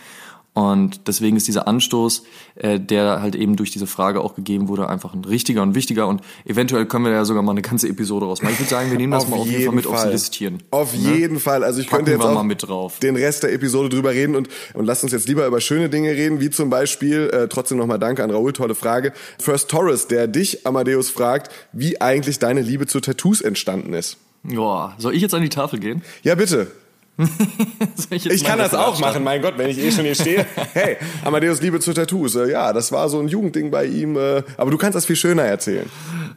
[0.57, 2.23] Und deswegen ist dieser Anstoß,
[2.55, 6.09] äh, der halt eben durch diese Frage auch gegeben wurde, einfach ein richtiger und wichtiger.
[6.09, 8.55] Und eventuell können wir ja sogar mal eine ganze Episode rausmachen.
[8.55, 9.95] Ich würde sagen, wir nehmen das auf mal auf jeden Fall mit Fall.
[9.95, 10.63] aufs Listieren.
[10.71, 11.15] Auf ne?
[11.15, 11.63] jeden Fall.
[11.63, 15.03] Also ich Packen könnte jetzt auch den Rest der Episode drüber reden und, und lasst
[15.03, 18.31] uns jetzt lieber über schöne Dinge reden, wie zum Beispiel, äh, trotzdem nochmal Danke an
[18.31, 19.13] Raoul, tolle Frage.
[19.39, 24.17] First Torres, der dich, Amadeus, fragt, wie eigentlich deine Liebe zu Tattoos entstanden ist.
[24.43, 26.03] Boah, soll ich jetzt an die Tafel gehen?
[26.23, 26.69] Ja, bitte
[28.11, 30.47] ich, ich kann das auch machen, mein Gott, wenn ich eh schon hier stehe.
[30.75, 32.35] Hey, Amadeus Liebe zu Tattoos.
[32.35, 34.17] Äh, ja, das war so ein Jugendding bei ihm.
[34.17, 35.89] Äh, aber du kannst das viel schöner erzählen.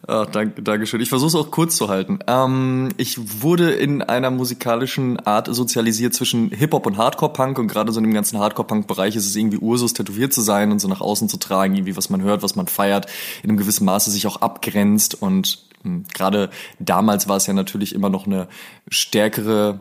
[0.08, 1.02] Ach, danke, danke schön.
[1.02, 2.20] Ich versuche es auch kurz zu halten.
[2.28, 8.00] Ähm, ich wurde in einer musikalischen Art sozialisiert zwischen Hip-Hop und Hardcore-Punk und gerade so
[8.00, 11.28] in dem ganzen Hardcore-Punk-Bereich ist es irgendwie Ursus, tätowiert zu sein und so nach außen
[11.28, 13.08] zu tragen, irgendwie was man hört, was man feiert,
[13.44, 17.96] in einem gewissen Maße sich auch abgrenzt und hm, Gerade damals war es ja natürlich
[17.96, 18.48] immer noch eine
[18.90, 19.80] stärkere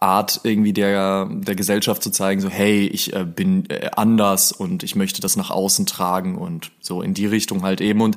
[0.00, 4.82] Art irgendwie der, der Gesellschaft zu zeigen, so hey, ich äh, bin äh, anders und
[4.82, 8.00] ich möchte das nach außen tragen und so in die Richtung halt eben.
[8.00, 8.16] Und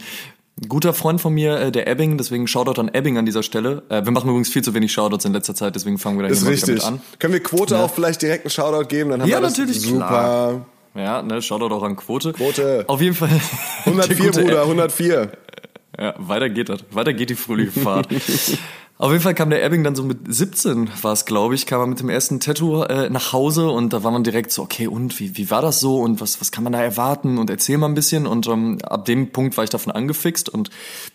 [0.61, 3.83] ein guter Freund von mir, äh, der Ebbing, deswegen Shoutout an Ebbing an dieser Stelle.
[3.89, 6.33] Äh, wir machen übrigens viel zu wenig Shoutouts in letzter Zeit, deswegen fangen wir da
[6.33, 7.01] hier mal damit an.
[7.19, 7.83] Können wir Quote ja.
[7.83, 9.09] auch vielleicht direkt einen Shoutout geben?
[9.09, 10.07] Dann haben ja, wir das natürlich, super.
[10.07, 10.65] Klar.
[10.95, 12.31] Ja, ne, Shoutout auch an Quote.
[12.31, 12.85] Quote.
[12.87, 13.29] Auf jeden Fall.
[13.85, 15.31] 104, Bruder, 104.
[15.99, 16.85] Ja, weiter geht das.
[16.91, 18.07] Weiter geht die fröhliche Fahrt.
[19.03, 21.81] Auf jeden Fall kam der Ebbing dann so mit 17, war es glaube ich, kam
[21.81, 24.87] er mit dem ersten Tattoo äh, nach Hause und da war man direkt so, okay,
[24.87, 25.19] und?
[25.19, 25.99] Wie, wie war das so?
[25.99, 27.37] Und was, was kann man da erwarten?
[27.37, 28.25] Und erzähl mal ein bisschen.
[28.25, 30.47] Und ähm, ab dem Punkt war ich davon angefixt.
[30.47, 30.69] Und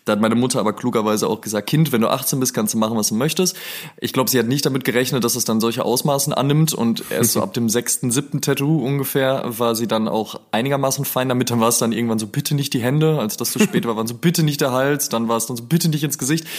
[0.05, 2.77] da hat meine Mutter aber klugerweise auch gesagt, Kind, wenn du 18 bist, kannst du
[2.77, 3.57] machen, was du möchtest.
[3.97, 6.75] Ich glaube, sie hat nicht damit gerechnet, dass es dann solche Ausmaßen annimmt.
[6.75, 11.29] Und erst so ab dem sechsten, siebten Tattoo ungefähr war sie dann auch einigermaßen fein.
[11.29, 11.49] Damit.
[11.49, 13.97] Dann war es dann irgendwann so, bitte nicht die Hände, als das zu spät war,
[13.97, 16.45] waren so, bitte nicht der Hals, dann war es dann so, bitte nicht ins Gesicht.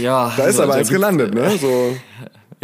[0.00, 1.50] Ja, da ist aber eins gelandet, ne?
[1.58, 1.96] So.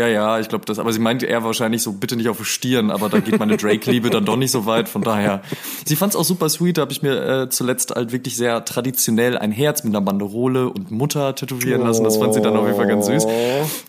[0.01, 0.79] Ja, ja, ich glaube das.
[0.79, 3.59] Aber sie meinte eher wahrscheinlich so, bitte nicht auf die Stirn, aber da geht meine
[3.59, 4.89] Drake-Liebe dann doch nicht so weit.
[4.89, 5.43] Von daher,
[5.85, 6.79] sie fand es auch super sweet.
[6.79, 10.71] Da habe ich mir äh, zuletzt halt wirklich sehr traditionell ein Herz mit einer Banderole
[10.71, 12.05] und Mutter tätowieren lassen.
[12.05, 13.27] Das fand sie dann auf jeden Fall ganz süß.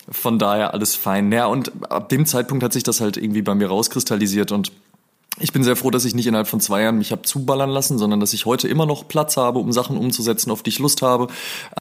[0.09, 1.31] Von daher alles fein.
[1.31, 4.73] Ja, und ab dem Zeitpunkt hat sich das halt irgendwie bei mir rauskristallisiert und
[5.41, 7.97] ich bin sehr froh, dass ich nicht innerhalb von zwei Jahren mich habe zuballern lassen,
[7.97, 11.01] sondern dass ich heute immer noch Platz habe, um Sachen umzusetzen, auf die ich Lust
[11.01, 11.27] habe.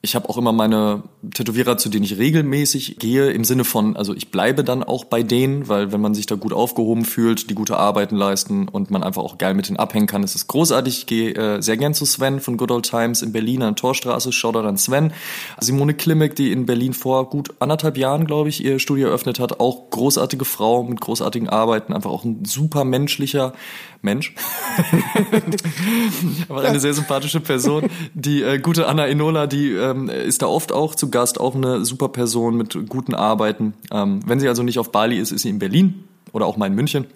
[0.02, 1.02] Ich habe auch immer meine
[1.34, 5.22] Tätowierer, zu denen ich regelmäßig gehe, im Sinne von, also ich bleibe dann auch bei
[5.22, 9.02] denen, weil wenn man sich da gut aufgehoben fühlt, die gute Arbeiten leisten und man
[9.02, 10.98] einfach auch geil mit denen abhängen kann, ist es großartig.
[10.98, 14.32] Ich gehe äh, sehr gern zu Sven von Good Old Times in Berlin an Torstraße,
[14.32, 15.12] Shoutout an Sven.
[15.60, 19.60] Simone Klimek, die in Berlin vor gut anderthalb Jahren, glaube ich, ihr Studio eröffnet hat,
[19.60, 23.49] auch großartige Frau mit großartigen Arbeiten, einfach auch ein super menschlicher
[24.02, 24.34] Mensch.
[26.48, 27.90] Aber eine sehr sympathische Person.
[28.14, 31.84] Die äh, gute Anna Enola, die ähm, ist da oft auch zu Gast, auch eine
[31.84, 33.74] super Person mit guten Arbeiten.
[33.92, 36.66] Ähm, wenn sie also nicht auf Bali ist, ist sie in Berlin oder auch mal
[36.66, 37.06] in München.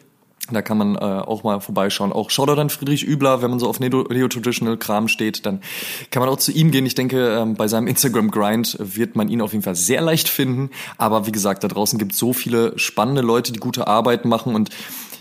[0.53, 2.13] Da kann man äh, auch mal vorbeischauen.
[2.13, 5.63] Auch Shoutout an Friedrich Übler, wenn man so auf Neo-Traditional-Kram steht, dann
[6.11, 6.85] kann man auch zu ihm gehen.
[6.85, 10.69] Ich denke, ähm, bei seinem Instagram-Grind wird man ihn auf jeden Fall sehr leicht finden.
[10.99, 14.55] Aber wie gesagt, da draußen gibt es so viele spannende Leute, die gute Arbeit machen
[14.55, 14.69] und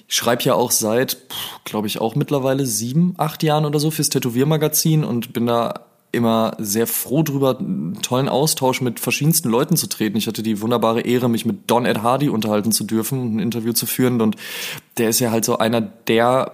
[0.08, 1.18] ich schreibe ja auch seit,
[1.64, 6.56] glaube ich, auch mittlerweile sieben, acht Jahren oder so fürs Tätowiermagazin und bin da immer
[6.60, 10.16] sehr froh drüber, einen tollen Austausch mit verschiedensten Leuten zu treten.
[10.16, 13.40] Ich hatte die wunderbare Ehre, mich mit Don Ed Hardy unterhalten zu dürfen und ein
[13.40, 14.22] Interview zu führen.
[14.22, 14.36] Und
[15.00, 16.52] der ist ja halt so einer der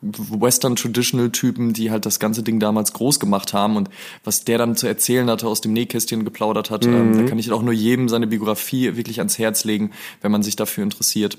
[0.00, 3.90] Western Traditional Typen, die halt das ganze Ding damals groß gemacht haben und
[4.24, 7.18] was der dann zu erzählen hatte, aus dem Nähkästchen geplaudert hat, ähm, mhm.
[7.18, 10.54] da kann ich auch nur jedem seine Biografie wirklich ans Herz legen, wenn man sich
[10.54, 11.36] dafür interessiert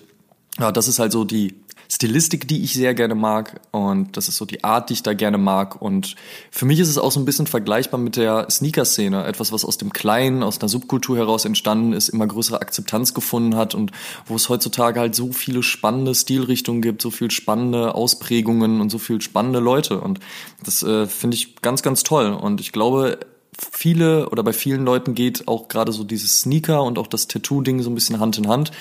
[0.57, 1.55] ja, das ist halt so die
[1.91, 5.15] Stilistik, die ich sehr gerne mag und das ist so die Art, die ich da
[5.15, 6.15] gerne mag und
[6.51, 9.79] für mich ist es auch so ein bisschen vergleichbar mit der Sneaker-Szene, etwas, was aus
[9.79, 13.91] dem Kleinen, aus einer Subkultur heraus entstanden ist, immer größere Akzeptanz gefunden hat und
[14.27, 18.99] wo es heutzutage halt so viele spannende Stilrichtungen gibt, so viel spannende Ausprägungen und so
[18.99, 20.19] viel spannende Leute und
[20.63, 23.17] das äh, finde ich ganz, ganz toll und ich glaube,
[23.59, 27.81] viele oder bei vielen Leuten geht auch gerade so dieses Sneaker und auch das Tattoo-Ding
[27.81, 28.71] so ein bisschen Hand in Hand.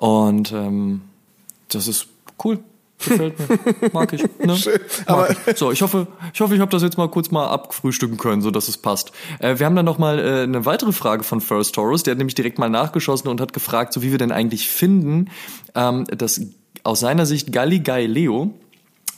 [0.00, 1.02] Und ähm,
[1.68, 2.06] das ist
[2.42, 2.60] cool.
[2.98, 3.90] Gefällt mir.
[3.92, 4.22] Mag ich.
[4.38, 4.56] Ne?
[4.56, 5.58] Schön, Mag ich.
[5.58, 8.50] So, ich hoffe, ich hoffe, ich habe das jetzt mal kurz mal abfrühstücken können, so
[8.50, 9.12] dass es passt.
[9.40, 12.02] Äh, wir haben dann noch mal äh, eine weitere Frage von First Taurus.
[12.02, 15.28] Der hat nämlich direkt mal nachgeschossen und hat gefragt, so wie wir denn eigentlich finden,
[15.74, 16.40] ähm, dass
[16.82, 18.54] aus seiner Sicht Galli Leo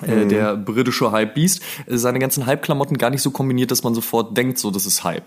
[0.04, 0.28] äh, mhm.
[0.30, 4.58] der britische Hype-Beast, äh, seine ganzen Hype-Klamotten gar nicht so kombiniert, dass man sofort denkt,
[4.58, 5.26] so das ist Hype.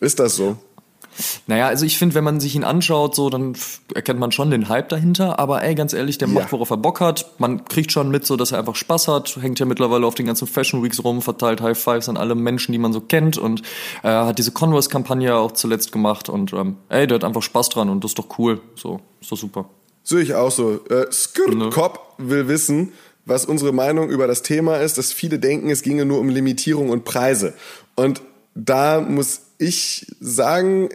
[0.00, 0.56] Ist das so?
[1.46, 3.56] Naja, also ich finde, wenn man sich ihn anschaut, so, dann
[3.94, 5.38] erkennt man schon den Hype dahinter.
[5.38, 6.34] Aber ey, ganz ehrlich, der ja.
[6.34, 7.38] macht, worauf er Bock hat.
[7.38, 9.38] Man kriegt schon mit, so, dass er einfach Spaß hat.
[9.40, 12.72] Hängt ja mittlerweile auf den ganzen Fashion Weeks rum, verteilt High Fives an alle Menschen,
[12.72, 13.38] die man so kennt.
[13.38, 13.62] Und
[14.02, 16.28] äh, hat diese Converse-Kampagne auch zuletzt gemacht.
[16.28, 18.60] Und ähm, ey, der hat einfach Spaß dran und das ist doch cool.
[18.74, 19.68] So, ist doch super.
[20.02, 20.80] Sehe ich auch so.
[20.88, 21.70] Äh, Skr ne?
[22.18, 22.92] Will wissen,
[23.24, 26.90] was unsere Meinung über das Thema ist, dass viele denken, es ginge nur um Limitierung
[26.90, 27.54] und Preise.
[27.96, 28.22] Und
[28.54, 30.90] da muss ich sagen,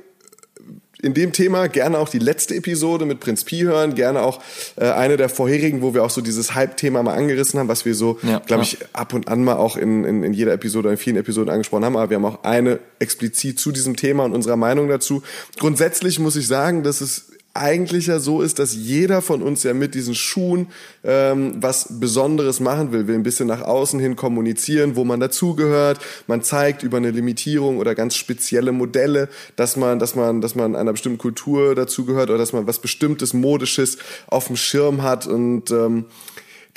[1.02, 4.42] in dem Thema gerne auch die letzte Episode mit Prinz Pi hören, gerne auch
[4.76, 7.96] äh, eine der vorherigen, wo wir auch so dieses Hype-Thema mal angerissen haben, was wir
[7.96, 10.98] so, ja, glaube ich, ab und an mal auch in, in, in jeder Episode, in
[10.98, 11.98] vielen Episoden angesprochen haben.
[11.98, 15.24] Aber wir haben auch eine explizit zu diesem Thema und unserer Meinung dazu.
[15.60, 19.74] Grundsätzlich muss ich sagen, dass es eigentlich ja so ist, dass jeder von uns ja
[19.74, 20.68] mit diesen Schuhen
[21.04, 26.00] ähm, was Besonderes machen will, will ein bisschen nach außen hin kommunizieren, wo man dazugehört.
[26.28, 30.76] Man zeigt über eine Limitierung oder ganz spezielle Modelle, dass man, dass man, dass man
[30.76, 35.28] einer bestimmten Kultur dazugehört oder dass man was bestimmtes modisches auf dem Schirm hat.
[35.28, 36.06] Und ähm,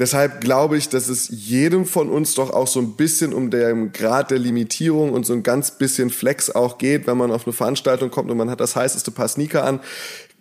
[0.00, 3.92] Deshalb glaube ich, dass es jedem von uns doch auch so ein bisschen um den
[3.92, 7.52] Grad der Limitierung und so ein ganz bisschen Flex auch geht, wenn man auf eine
[7.52, 9.78] Veranstaltung kommt und man hat das heißeste Paar Sneaker an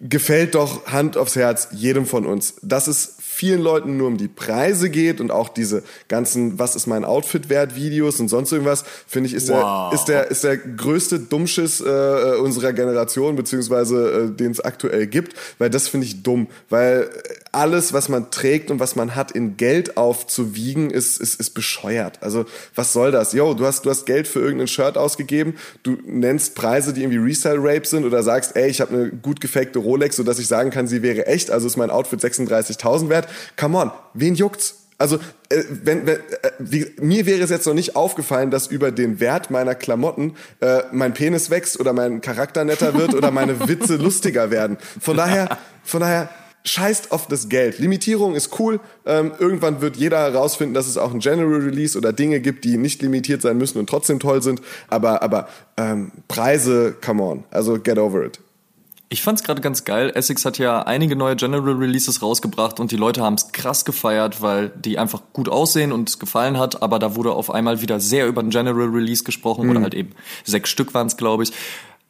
[0.04, 2.56] gefällt doch Hand aufs Herz jedem von uns.
[2.62, 6.86] Dass es vielen Leuten nur um die Preise geht und auch diese ganzen Was ist
[6.86, 9.90] mein Outfit wert Videos und sonst irgendwas, finde ich, ist, wow.
[9.90, 15.08] der, ist, der, ist der größte Dummschiss äh, unserer Generation, beziehungsweise äh, den es aktuell
[15.08, 17.10] gibt, weil das finde ich dumm, weil
[17.54, 22.22] alles, was man trägt und was man hat, in Geld aufzuwiegen, ist, ist, ist bescheuert.
[22.22, 23.34] Also was soll das?
[23.34, 27.20] Yo, du hast, du hast Geld für irgendein Shirt ausgegeben, du nennst Preise, die irgendwie
[27.20, 30.88] Resale-Rape sind oder sagst, ey, ich habe eine gut gefakte Rolex, sodass ich sagen kann,
[30.88, 33.28] sie wäre echt, also ist mein Outfit 36.000 wert.
[33.58, 34.84] Come on, wen juckt's?
[34.98, 35.18] Also,
[35.50, 39.20] äh, wenn, wenn, äh, wie, mir wäre es jetzt noch nicht aufgefallen, dass über den
[39.20, 43.96] Wert meiner Klamotten äh, mein Penis wächst oder mein Charakter netter wird oder meine Witze
[43.98, 44.78] lustiger werden.
[45.02, 46.30] Von daher, von daher,
[46.66, 47.80] scheißt auf das Geld.
[47.80, 48.80] Limitierung ist cool.
[49.06, 52.78] Ähm, irgendwann wird jeder herausfinden, dass es auch ein General Release oder Dinge gibt, die
[52.78, 54.62] nicht limitiert sein müssen und trotzdem toll sind.
[54.88, 55.48] Aber, aber
[55.78, 57.44] ähm, Preise, come on.
[57.52, 58.40] Also get over it.
[59.10, 60.12] Ich fand's gerade ganz geil.
[60.16, 64.70] Essex hat ja einige neue General Releases rausgebracht und die Leute haben's krass gefeiert, weil
[64.70, 66.82] die einfach gut aussehen und es gefallen hat.
[66.82, 69.70] Aber da wurde auf einmal wieder sehr über den General Release gesprochen mhm.
[69.70, 71.54] oder halt eben sechs Stück waren's, glaube ich.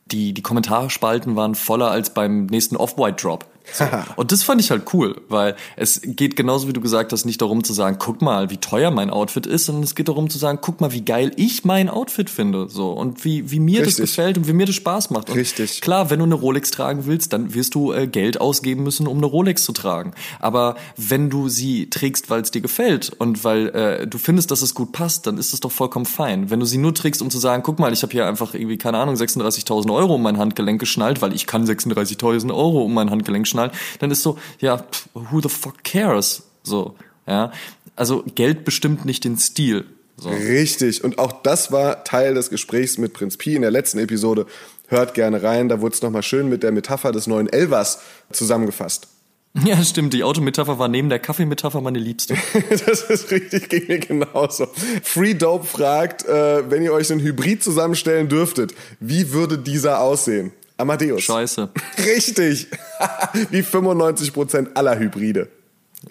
[0.05, 3.47] Die, die Kommentarspalten waren voller als beim nächsten Off-White Drop.
[3.71, 3.85] So.
[4.15, 7.41] Und das fand ich halt cool, weil es geht genauso wie du gesagt hast, nicht
[7.41, 10.37] darum zu sagen, guck mal, wie teuer mein Outfit ist, sondern es geht darum zu
[10.37, 13.97] sagen, guck mal, wie geil ich mein Outfit finde, so und wie wie mir Richtig.
[13.97, 15.29] das gefällt und wie mir das Spaß macht.
[15.29, 15.81] Und Richtig.
[15.81, 19.17] Klar, wenn du eine Rolex tragen willst, dann wirst du äh, Geld ausgeben müssen, um
[19.17, 20.13] eine Rolex zu tragen.
[20.39, 24.61] Aber wenn du sie trägst, weil es dir gefällt und weil äh, du findest, dass
[24.61, 26.49] es gut passt, dann ist es doch vollkommen fein.
[26.49, 28.77] Wenn du sie nur trägst, um zu sagen, guck mal, ich habe hier einfach irgendwie
[28.77, 33.09] keine Ahnung 36.000 Euro um mein Handgelenk geschnallt, weil ich kann 36.000 Euro um mein
[33.09, 36.43] Handgelenk schnallen, dann ist so, ja, who the fuck cares?
[36.63, 36.95] So,
[37.27, 37.51] ja.
[37.95, 39.85] Also Geld bestimmt nicht den Stil.
[40.17, 40.29] So.
[40.29, 41.03] Richtig.
[41.03, 44.45] Und auch das war Teil des Gesprächs mit Prinz Pi in der letzten Episode.
[44.87, 47.99] Hört gerne rein, da wurde es nochmal schön mit der Metapher des neuen Elvers
[48.31, 49.07] zusammengefasst.
[49.65, 50.13] Ja, stimmt.
[50.13, 52.35] Die Autometapher war neben der Kaffeemetapher meine liebste.
[52.69, 54.67] das ist richtig, ging mir genauso.
[55.03, 60.51] Free Dope fragt, äh, wenn ihr euch einen Hybrid zusammenstellen dürftet, wie würde dieser aussehen?
[60.77, 61.21] Amadeus.
[61.21, 61.69] Scheiße.
[62.05, 62.67] Richtig.
[63.51, 65.49] Wie 95% aller Hybride.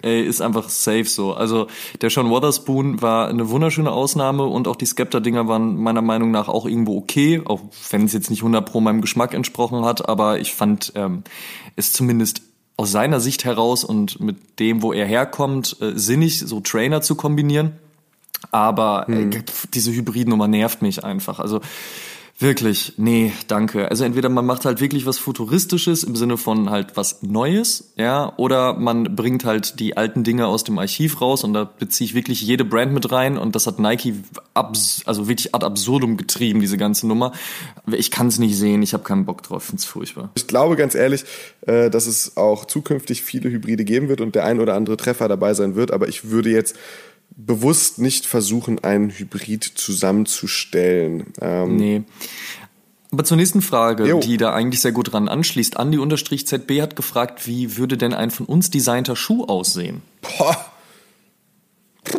[0.01, 1.33] Ey, ist einfach safe so.
[1.33, 1.67] Also
[2.01, 6.47] der Sean Wotherspoon war eine wunderschöne Ausnahme und auch die Skepta-Dinger waren meiner Meinung nach
[6.47, 10.39] auch irgendwo okay, auch wenn es jetzt nicht 100 pro meinem Geschmack entsprochen hat, aber
[10.39, 11.23] ich fand ähm,
[11.75, 12.41] es zumindest
[12.75, 17.13] aus seiner Sicht heraus und mit dem, wo er herkommt, äh, sinnig, so Trainer zu
[17.13, 17.73] kombinieren.
[18.51, 19.31] Aber hm.
[19.31, 21.39] äh, diese Hybridnummer nervt mich einfach.
[21.39, 21.61] Also
[22.39, 23.89] Wirklich, nee, danke.
[23.89, 28.33] Also entweder man macht halt wirklich was Futuristisches im Sinne von halt was Neues, ja,
[28.37, 32.15] oder man bringt halt die alten Dinge aus dem Archiv raus und da beziehe ich
[32.15, 34.15] wirklich jede Brand mit rein und das hat Nike
[34.55, 37.33] abs also wirklich ad absurdum getrieben, diese ganze Nummer.
[37.91, 40.31] Ich kann es nicht sehen, ich habe keinen Bock drauf, finde es furchtbar.
[40.33, 41.25] Ich glaube ganz ehrlich,
[41.61, 45.27] äh, dass es auch zukünftig viele Hybride geben wird und der ein oder andere Treffer
[45.27, 46.75] dabei sein wird, aber ich würde jetzt
[47.35, 51.33] bewusst nicht versuchen, einen Hybrid zusammenzustellen.
[51.41, 52.03] Ähm nee.
[53.11, 54.19] Aber zur nächsten Frage, jo.
[54.19, 55.77] die da eigentlich sehr gut dran anschließt.
[55.77, 60.01] Andi-ZB hat gefragt, wie würde denn ein von uns designter Schuh aussehen?
[60.21, 60.65] Boah.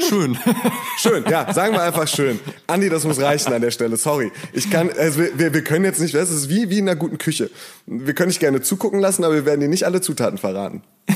[0.08, 0.38] Schön.
[0.98, 2.38] schön, ja, sagen wir einfach schön.
[2.66, 4.32] Andi, das muss reichen an der Stelle, sorry.
[4.52, 7.18] Ich kann, also wir, wir können jetzt nicht, das ist wie, wie in einer guten
[7.18, 7.50] Küche.
[7.86, 10.82] Wir können dich gerne zugucken lassen, aber wir werden dir nicht alle Zutaten verraten.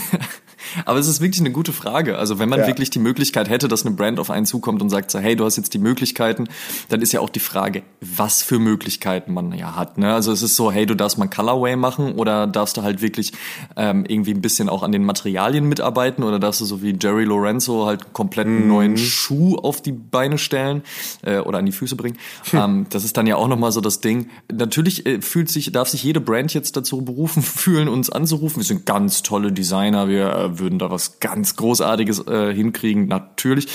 [0.84, 2.18] Aber es ist wirklich eine gute Frage.
[2.18, 2.66] Also wenn man Ja.
[2.66, 5.44] wirklich die Möglichkeit hätte, dass eine Brand auf einen zukommt und sagt so, hey, du
[5.44, 6.48] hast jetzt die Möglichkeiten,
[6.88, 9.98] dann ist ja auch die Frage, was für Möglichkeiten man ja hat.
[9.98, 10.12] Ne?
[10.12, 13.32] Also es ist so, hey, du darfst mal Colorway machen oder darfst du halt wirklich
[13.76, 17.24] ähm, irgendwie ein bisschen auch an den Materialien mitarbeiten oder darfst du so wie Jerry
[17.24, 20.82] Lorenzo halt einen kompletten neuen Schuh auf die Beine stellen
[21.22, 22.16] äh, oder an die Füße bringen.
[22.52, 24.28] ähm, das ist dann ja auch nochmal so das Ding.
[24.52, 28.58] Natürlich äh, fühlt sich, darf sich jede Brand jetzt dazu berufen fühlen, uns anzurufen.
[28.58, 33.66] Wir sind ganz tolle Designer, wir äh, würden da was ganz Großartiges äh, hinkriegen, natürlich.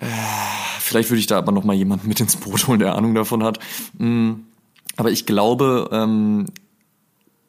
[0.00, 0.06] Äh,
[0.80, 3.42] vielleicht würde ich da aber noch mal jemanden mit ins Boot holen, der Ahnung davon
[3.42, 3.58] hat.
[3.98, 4.32] Mm,
[4.96, 6.46] aber ich glaube, ähm,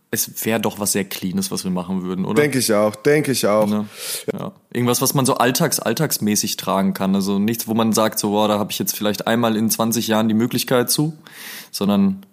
[0.09, 2.41] es wäre doch was sehr Cleanes, was wir machen würden, oder?
[2.41, 3.67] Denke ich auch, denke ich auch.
[3.67, 3.87] Ne?
[4.31, 4.53] Ja.
[4.71, 7.13] Irgendwas, was man so alltags, alltagsmäßig tragen kann.
[7.13, 10.07] Also nichts, wo man sagt, so, boah, da habe ich jetzt vielleicht einmal in 20
[10.07, 11.17] Jahren die Möglichkeit zu,
[11.71, 12.25] sondern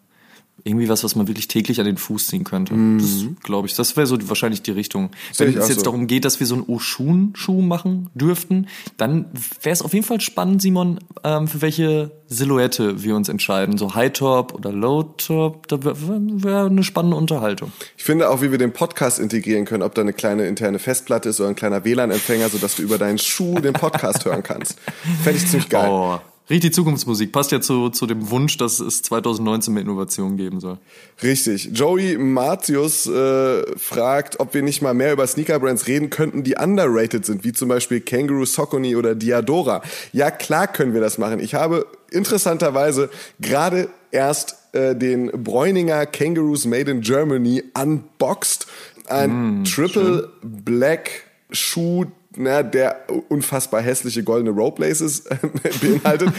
[0.65, 2.75] irgendwie was, was man wirklich täglich an den Fuß ziehen könnte.
[2.99, 5.05] Das glaube ich, das wäre so die, wahrscheinlich die Richtung.
[5.05, 5.09] Mhm.
[5.37, 5.85] Wenn es jetzt so.
[5.85, 9.27] darum geht, dass wir so einen Oshun-Schuh machen dürften, dann
[9.63, 13.77] wäre es auf jeden Fall spannend, Simon, ähm, für welche Silhouette wir uns entscheiden.
[13.77, 17.71] So High-Top oder Low-Top, da wäre wär eine spannende Unterhaltung.
[17.99, 21.29] Ich finde auch, wie wir den Podcast integrieren können, ob da eine kleine interne Festplatte
[21.29, 24.79] ist oder ein kleiner WLAN-Empfänger, sodass du über deinen Schuh den Podcast hören kannst.
[25.23, 25.91] Fände ich ziemlich geil.
[25.91, 26.19] Oh,
[26.51, 27.33] richtig Zukunftsmusik.
[27.33, 30.79] Passt ja zu, zu dem Wunsch, dass es 2019 mehr Innovation geben soll.
[31.23, 31.71] Richtig.
[31.73, 37.25] Joey Martius äh, fragt, ob wir nicht mal mehr über Sneaker-Brands reden könnten, die underrated
[37.25, 39.83] sind, wie zum Beispiel Kangaroo, Saucony oder Diadora.
[40.13, 41.41] Ja, klar können wir das machen.
[41.41, 48.67] Ich habe interessanterweise gerade erst äh, den Bräuninger Kangaroos Made in Germany unboxed.
[49.07, 55.37] Ein Triple Black Schuh, na, der unfassbar hässliche goldene Rope Laces äh,
[55.81, 56.31] beinhaltet.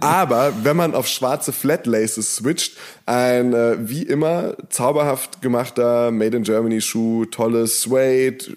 [0.00, 2.76] Aber wenn man auf schwarze Flat Laces switcht,
[3.06, 8.54] ein äh, wie immer zauberhaft gemachter Made in Germany Schuh, tolles Suede,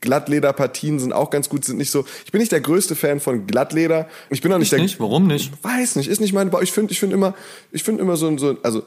[0.00, 2.04] Glattlederpartien sind auch ganz gut, sind nicht so.
[2.24, 4.08] Ich bin nicht der größte Fan von Glattleder.
[4.30, 5.00] Ich bin auch nicht Ich der nicht?
[5.00, 5.52] Warum nicht?
[5.62, 6.60] Weiß nicht, ist nicht meine Bau.
[6.60, 7.34] Ich finde, ich finde immer,
[7.72, 8.82] ich finde immer so ein, so, also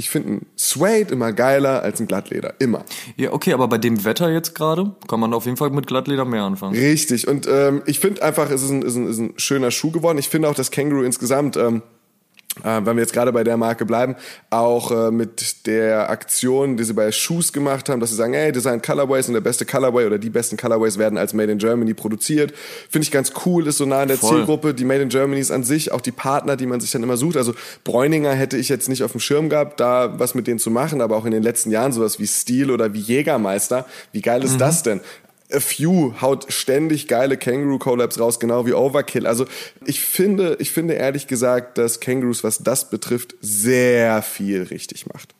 [0.00, 2.86] ich finde ein Suede immer geiler als ein Glattleder, immer.
[3.18, 6.24] Ja, okay, aber bei dem Wetter jetzt gerade kann man auf jeden Fall mit Glattleder
[6.24, 6.74] mehr anfangen.
[6.74, 7.28] Richtig.
[7.28, 10.16] Und ähm, ich finde einfach, es ist ein, ist, ein, ist ein schöner Schuh geworden.
[10.16, 11.82] Ich finde auch das Kangaroo insgesamt, ähm,
[12.64, 14.16] äh, wenn wir jetzt gerade bei der Marke bleiben,
[14.50, 18.50] auch äh, mit der Aktion, die sie bei Shoes gemacht haben, dass sie sagen, ey,
[18.50, 21.94] Design Colorways und der beste Colorway oder die besten Colorways werden als Made in Germany
[21.94, 22.52] produziert.
[22.88, 24.38] Finde ich ganz cool, ist so nah an der Voll.
[24.38, 24.74] Zielgruppe.
[24.74, 27.36] Die Made in Germanys an sich, auch die Partner, die man sich dann immer sucht.
[27.36, 30.70] Also Bräuninger hätte ich jetzt nicht auf dem Schirm gehabt, da was mit denen zu
[30.70, 33.86] machen, aber auch in den letzten Jahren sowas wie Steel oder wie Jägermeister.
[34.12, 35.00] Wie geil ist das denn?
[35.52, 39.26] A Few haut ständig geile Kangaroo Collabs raus, genau wie Overkill.
[39.26, 39.46] Also
[39.84, 45.34] ich finde, ich finde ehrlich gesagt, dass Kangaroos, was das betrifft, sehr viel richtig macht.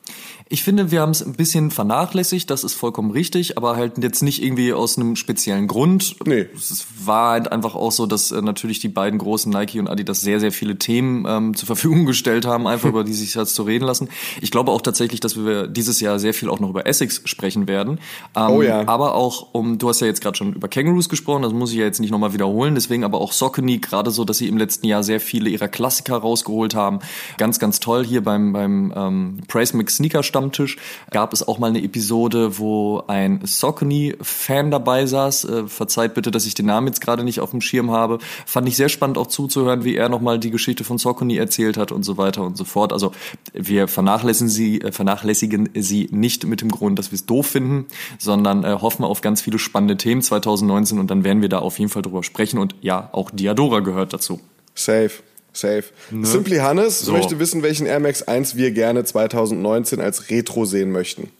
[0.53, 4.21] Ich finde, wir haben es ein bisschen vernachlässigt, das ist vollkommen richtig, aber halt jetzt
[4.23, 6.17] nicht irgendwie aus einem speziellen Grund.
[6.27, 6.47] Nee.
[6.57, 10.23] Es war halt einfach auch so, dass äh, natürlich die beiden großen Nike und Adidas
[10.23, 13.63] sehr, sehr viele Themen ähm, zur Verfügung gestellt haben, einfach über die sich jetzt zu
[13.63, 14.09] reden lassen.
[14.41, 17.69] Ich glaube auch tatsächlich, dass wir dieses Jahr sehr viel auch noch über Essex sprechen
[17.69, 18.01] werden.
[18.35, 18.89] Ähm, Oh ja.
[18.89, 21.79] Aber auch, um, du hast ja jetzt gerade schon über Kangaroos gesprochen, das muss ich
[21.79, 24.89] ja jetzt nicht nochmal wiederholen, deswegen aber auch Saucony, gerade so, dass sie im letzten
[24.89, 26.99] Jahr sehr viele ihrer Klassiker rausgeholt haben.
[27.39, 30.79] Ganz, ganz toll hier beim, beim ähm, Praise Mix Sneaker Stammtisch
[31.11, 35.45] gab es auch mal eine Episode, wo ein Saucony-Fan dabei saß.
[35.45, 38.19] Äh, verzeiht bitte, dass ich den Namen jetzt gerade nicht auf dem Schirm habe.
[38.47, 41.93] Fand ich sehr spannend auch zuzuhören, wie er nochmal die Geschichte von Saucony erzählt hat
[41.93, 42.95] und so weiter und so fort.
[42.95, 43.13] Also
[43.53, 47.85] wir vernachlässigen sie, äh, vernachlässigen sie nicht mit dem Grund, dass wir es doof finden,
[48.19, 51.79] sondern äh, hoffen auf ganz viele spannende Themen 2019 und dann werden wir da auf
[51.79, 52.59] jeden Fall drüber sprechen.
[52.59, 54.41] Und ja, auch Diadora gehört dazu.
[54.75, 55.11] Safe.
[55.53, 55.85] Safe.
[56.23, 57.13] Simply Hannes So.
[57.13, 61.31] möchte wissen, welchen Air Max 1 wir gerne 2019 als Retro sehen möchten.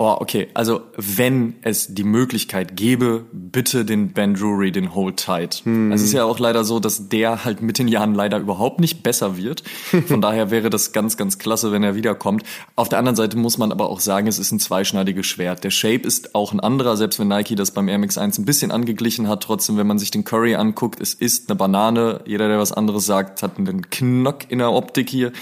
[0.00, 0.46] Oh, okay.
[0.54, 5.64] Also, wenn es die Möglichkeit gäbe, bitte den Ben Drury, den Hold Tight.
[5.92, 9.02] Es ist ja auch leider so, dass der halt mit den Jahren leider überhaupt nicht
[9.02, 9.64] besser wird.
[10.06, 12.44] Von daher wäre das ganz, ganz klasse, wenn er wiederkommt.
[12.76, 15.64] Auf der anderen Seite muss man aber auch sagen, es ist ein zweischneidiges Schwert.
[15.64, 18.44] Der Shape ist auch ein anderer, selbst wenn Nike das beim Air Max 1 ein
[18.44, 19.42] bisschen angeglichen hat.
[19.42, 22.20] Trotzdem, wenn man sich den Curry anguckt, es ist eine Banane.
[22.24, 25.32] Jeder, der was anderes sagt, hat einen Knock in der Optik hier.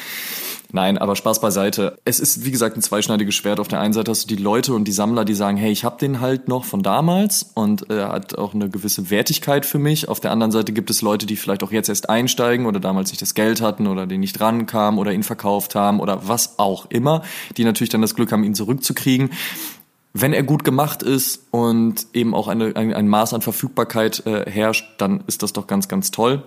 [0.73, 1.97] Nein, aber Spaß beiseite.
[2.05, 3.61] Es ist, wie gesagt, ein zweischneidiges Schwert.
[3.61, 5.85] Auf der einen Seite hast du die Leute und die Sammler, die sagen, hey, ich
[5.85, 10.09] habe den halt noch von damals und er hat auch eine gewisse Wertigkeit für mich.
[10.09, 13.11] Auf der anderen Seite gibt es Leute, die vielleicht auch jetzt erst einsteigen oder damals
[13.11, 16.87] nicht das Geld hatten oder die nicht rankamen oder ihn verkauft haben oder was auch
[16.91, 17.23] immer,
[17.57, 19.31] die natürlich dann das Glück haben, ihn zurückzukriegen.
[20.13, 24.51] Wenn er gut gemacht ist und eben auch eine, ein, ein Maß an Verfügbarkeit äh,
[24.51, 26.43] herrscht, dann ist das doch ganz, ganz toll.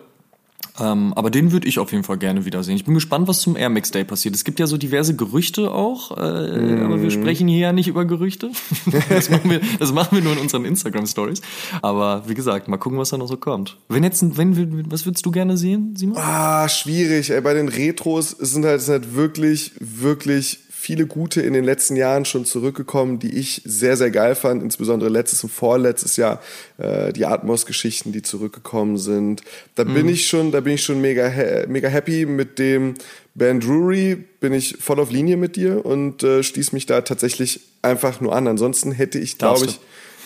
[0.80, 2.76] Ähm, aber den würde ich auf jeden Fall gerne wiedersehen.
[2.76, 4.36] Ich bin gespannt, was zum Air Max Day passiert.
[4.36, 6.86] Es gibt ja so diverse Gerüchte auch, äh, mm.
[6.86, 8.52] aber wir sprechen hier ja nicht über Gerüchte.
[9.10, 11.42] das, machen wir, das machen wir nur in unseren Instagram Stories.
[11.82, 13.78] Aber wie gesagt, mal gucken, was da noch so kommt.
[13.90, 16.18] Wenn jetzt, wenn, was würdest du gerne sehen, Simon?
[16.18, 17.30] Ah, schwierig.
[17.30, 17.42] Ey.
[17.42, 20.60] Bei den Retros sind halt, sind halt wirklich, wirklich
[20.90, 25.08] viele gute in den letzten Jahren schon zurückgekommen, die ich sehr, sehr geil fand, insbesondere
[25.12, 26.42] letztes und vorletztes Jahr,
[26.80, 29.44] äh, die Atmos-Geschichten, die zurückgekommen sind.
[29.76, 29.94] Da mhm.
[29.94, 31.32] bin ich schon, da bin ich schon mega,
[31.68, 32.96] mega happy mit dem
[33.36, 37.60] Ben Drury, bin ich voll auf Linie mit dir und äh, schließe mich da tatsächlich
[37.84, 38.48] einfach nur an.
[38.48, 39.80] Ansonsten hätte ich, glaube ich,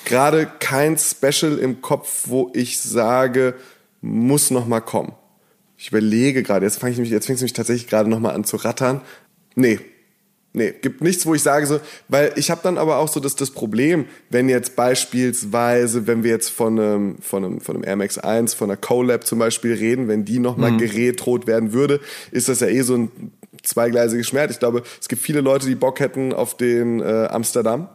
[0.05, 3.55] gerade kein Special im Kopf, wo ich sage,
[3.99, 5.11] muss noch mal kommen.
[5.77, 8.33] Ich überlege gerade, jetzt fange ich mich, jetzt fängst du mich tatsächlich gerade noch mal
[8.33, 9.01] an zu rattern.
[9.55, 9.81] Nee,
[10.55, 11.79] Nee, gibt nichts, wo ich sage so,
[12.09, 16.29] weil ich habe dann aber auch so das, das Problem, wenn jetzt beispielsweise, wenn wir
[16.29, 19.73] jetzt von einem, von einem, von einem Air Max 1, von einer Colab zum Beispiel
[19.73, 20.77] reden, wenn die nochmal mhm.
[20.77, 21.99] geretrot werden würde,
[22.29, 23.11] ist das ja eh so ein
[23.63, 24.51] zweigleisiges Schmerz.
[24.51, 27.89] Ich glaube, es gibt viele Leute, die Bock hätten auf den äh, Amsterdam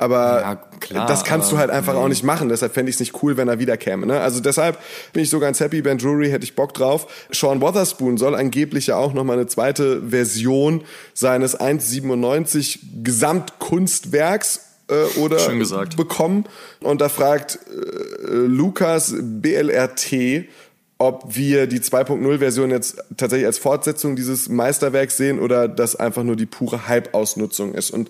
[0.00, 1.98] aber ja, klar, das kannst du halt einfach nee.
[1.98, 2.48] auch nicht machen.
[2.48, 4.06] Deshalb fände ich es nicht cool, wenn er wiederkäme.
[4.06, 4.18] Ne?
[4.18, 4.78] Also deshalb
[5.12, 5.82] bin ich so ganz happy.
[5.82, 7.06] Ben Drury hätte ich Bock drauf.
[7.30, 15.36] Sean Wotherspoon soll angeblich ja auch nochmal eine zweite Version seines 1,97 Gesamtkunstwerks äh, oder
[15.96, 16.46] bekommen.
[16.80, 20.46] Und da fragt äh, Lukas BLRT,
[20.96, 26.36] ob wir die 2.0-Version jetzt tatsächlich als Fortsetzung dieses Meisterwerks sehen oder das einfach nur
[26.36, 27.90] die pure Hype-Ausnutzung ist.
[27.90, 28.08] Und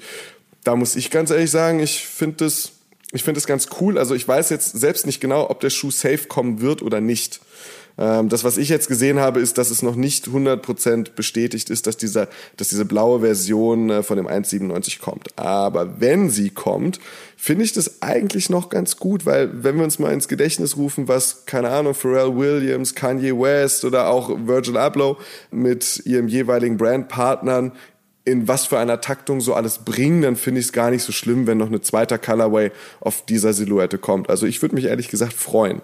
[0.65, 2.73] da muss ich ganz ehrlich sagen, ich finde das,
[3.13, 3.99] ich finde das ganz cool.
[3.99, 7.41] Also ich weiß jetzt selbst nicht genau, ob der Schuh safe kommen wird oder nicht.
[8.01, 11.87] Ähm, das, was ich jetzt gesehen habe, ist, dass es noch nicht 100% bestätigt ist,
[11.87, 15.39] dass, dieser, dass diese blaue Version äh, von dem 1.97 kommt.
[15.39, 16.99] Aber wenn sie kommt,
[17.37, 21.09] finde ich das eigentlich noch ganz gut, weil wenn wir uns mal ins Gedächtnis rufen,
[21.09, 25.19] was, keine Ahnung, Pharrell Williams, Kanye West oder auch Virgil Abloh
[25.51, 27.73] mit ihrem jeweiligen Brandpartnern
[28.25, 31.13] in was für einer Taktung so alles bringen, dann finde ich es gar nicht so
[31.13, 34.29] schlimm, wenn noch eine zweite Colorway auf dieser Silhouette kommt.
[34.29, 35.81] Also ich würde mich ehrlich gesagt freuen.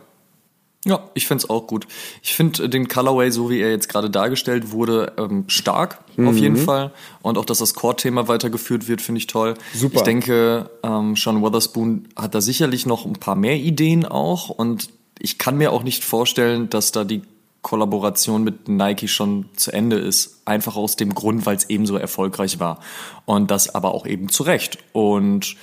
[0.87, 1.89] Ja, ich find's auch gut.
[2.23, 6.29] Ich finde den Colorway, so wie er jetzt gerade dargestellt wurde, ähm, stark mhm.
[6.29, 6.93] auf jeden Fall.
[7.23, 9.55] Und auch, dass das Core-Thema weitergeführt wird, finde ich toll.
[9.75, 9.97] Super.
[9.97, 14.49] Ich denke, ähm, Sean Weatherspoon hat da sicherlich noch ein paar mehr Ideen auch.
[14.49, 17.23] Und ich kann mir auch nicht vorstellen, dass da die
[17.67, 20.43] Kollaboration mit Nike schon zu Ende ist.
[20.45, 22.79] Einfach aus dem Grund, weil es eben so erfolgreich war.
[23.25, 24.79] Und das aber auch eben zu Recht.
[24.93, 25.57] Und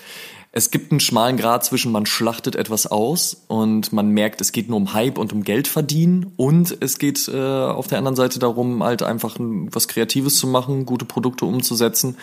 [0.51, 4.67] es gibt einen schmalen Grad zwischen man schlachtet etwas aus und man merkt, es geht
[4.67, 8.37] nur um Hype und um Geld verdienen und es geht äh, auf der anderen Seite
[8.37, 12.17] darum, halt einfach was Kreatives zu machen, gute Produkte umzusetzen.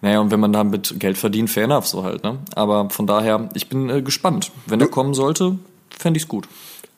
[0.00, 2.38] Naja, und wenn man damit Geld verdient, fair enough, so halt, ne?
[2.54, 4.50] Aber von daher, ich bin äh, gespannt.
[4.64, 5.58] Wenn er kommen sollte,
[5.90, 6.48] fände ich's gut.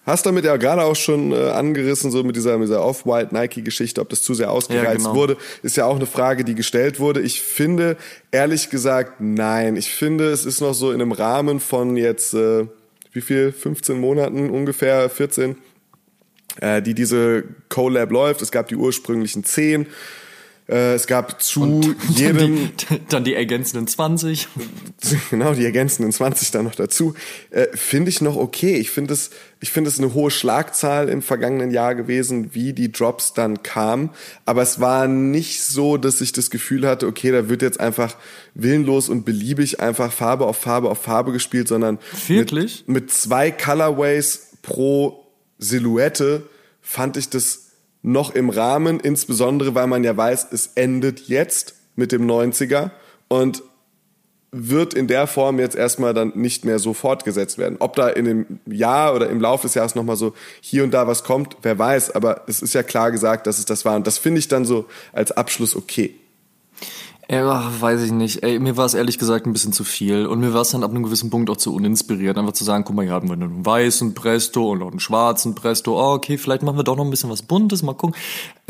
[0.05, 4.09] Hast damit ja gerade auch schon äh, angerissen, so mit dieser, mit dieser Off-White-Nike-Geschichte, ob
[4.09, 5.15] das zu sehr ausgereizt ja, genau.
[5.15, 7.21] wurde, ist ja auch eine Frage, die gestellt wurde.
[7.21, 7.97] Ich finde,
[8.33, 9.77] ehrlich gesagt, nein.
[9.77, 12.67] Ich finde, es ist noch so in einem Rahmen von jetzt, äh,
[13.13, 15.57] wie viel, 15 Monaten ungefähr, 14,
[16.61, 18.43] äh, die diese Collab läuft.
[18.43, 19.87] Es gab die ursprünglichen 10
[20.73, 22.39] äh, es gab zu und jedem.
[22.39, 24.49] Dann die, dann die, ergänzenden 20.
[25.31, 27.15] Genau, die ergänzenden 20 dann noch dazu.
[27.51, 28.77] Äh, finde ich noch okay.
[28.77, 32.91] Ich finde es, ich finde es eine hohe Schlagzahl im vergangenen Jahr gewesen, wie die
[32.91, 34.11] Drops dann kamen.
[34.47, 38.17] Aber es war nicht so, dass ich das Gefühl hatte, okay, da wird jetzt einfach
[38.55, 41.99] willenlos und beliebig einfach Farbe auf Farbe auf Farbe gespielt, sondern
[42.29, 42.85] Wirklich?
[42.87, 45.27] Mit, mit zwei Colorways pro
[45.59, 46.45] Silhouette
[46.81, 47.72] fand ich das
[48.03, 52.91] noch im Rahmen, insbesondere weil man ja weiß, es endet jetzt mit dem 90er
[53.29, 53.63] und
[54.55, 57.77] wird in der Form jetzt erstmal dann nicht mehr so fortgesetzt werden.
[57.79, 61.07] Ob da in dem Jahr oder im Laufe des Jahres nochmal so hier und da
[61.07, 64.07] was kommt, wer weiß, aber es ist ja klar gesagt, dass es das war und
[64.07, 66.15] das finde ich dann so als Abschluss okay.
[67.33, 68.43] Ja, weiß ich nicht.
[68.43, 70.27] Ey, mir war es ehrlich gesagt ein bisschen zu viel.
[70.27, 72.37] Und mir war es dann ab einem gewissen Punkt auch zu uninspiriert.
[72.37, 75.55] Einfach zu sagen, guck mal, hier haben wir einen weißen Presto und noch einen schwarzen
[75.55, 75.99] Presto.
[75.99, 78.15] Oh, okay, vielleicht machen wir doch noch ein bisschen was Buntes, mal gucken.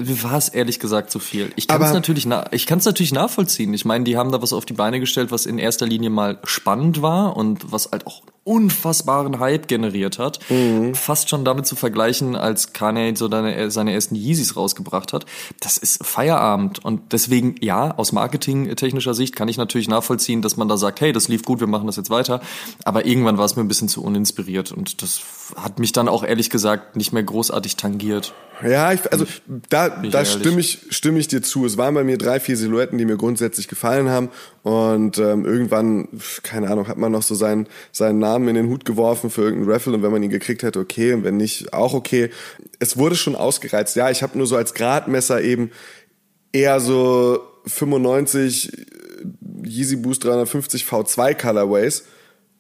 [0.03, 1.53] Mir war es ehrlich gesagt zu viel.
[1.57, 3.73] Ich kann es natürlich, ich kann es natürlich nachvollziehen.
[3.75, 6.39] Ich meine, die haben da was auf die Beine gestellt, was in erster Linie mal
[6.45, 10.41] spannend war und was halt auch unfassbaren Hype generiert hat.
[10.51, 10.95] Mhm.
[10.95, 15.27] Fast schon damit zu vergleichen, als Kanye so seine, seine ersten Yeezys rausgebracht hat.
[15.61, 16.85] Das ist Feierabend.
[16.85, 21.13] Und deswegen, ja, aus marketingtechnischer Sicht kann ich natürlich nachvollziehen, dass man da sagt, hey,
[21.13, 22.41] das lief gut, wir machen das jetzt weiter.
[22.85, 24.73] Aber irgendwann war es mir ein bisschen zu uninspiriert.
[24.73, 25.21] Und das
[25.57, 28.35] hat mich dann auch ehrlich gesagt nicht mehr großartig tangiert.
[28.65, 29.27] Ja, ich, also
[29.69, 31.67] da, da stimme ich, stimme ich dir zu.
[31.67, 34.31] Es waren bei mir drei, vier Silhouetten, die mir grundsätzlich gefallen haben.
[34.63, 36.09] Und ähm, irgendwann,
[36.43, 39.73] keine Ahnung, hat man noch so seinen, seinen Namen in den Hut geworfen für irgendeinen
[39.73, 42.31] Raffle und wenn man ihn gekriegt hätte, okay, und wenn nicht, auch okay.
[42.79, 43.97] Es wurde schon ausgereizt.
[43.97, 45.71] Ja, ich habe nur so als Gradmesser eben
[46.53, 48.73] eher so 95
[49.65, 52.05] Yeezy Boost 350 V2 Colorways.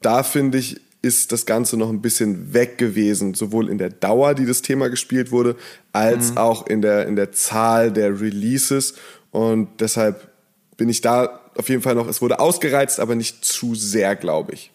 [0.01, 4.35] Da finde ich, ist das Ganze noch ein bisschen weg gewesen, sowohl in der Dauer,
[4.35, 5.57] die das Thema gespielt wurde,
[5.93, 8.95] als auch in der, in der Zahl der Releases.
[9.33, 10.31] Und deshalb
[10.77, 14.53] bin ich da auf jeden Fall noch, es wurde ausgereizt, aber nicht zu sehr, glaube
[14.55, 14.71] ich.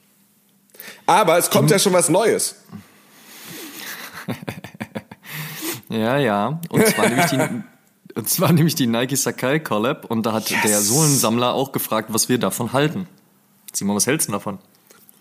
[1.06, 2.56] Aber es kommt ja schon was Neues.
[5.90, 6.60] Ja, ja.
[6.70, 7.40] Und zwar nämlich die,
[8.16, 10.06] und zwar nämlich die Nike Sakai Collab.
[10.06, 10.62] Und da hat Yes.
[10.64, 13.08] der Sohlensammler auch gefragt, was wir davon halten.
[13.74, 14.60] Simon, was hältst du davon?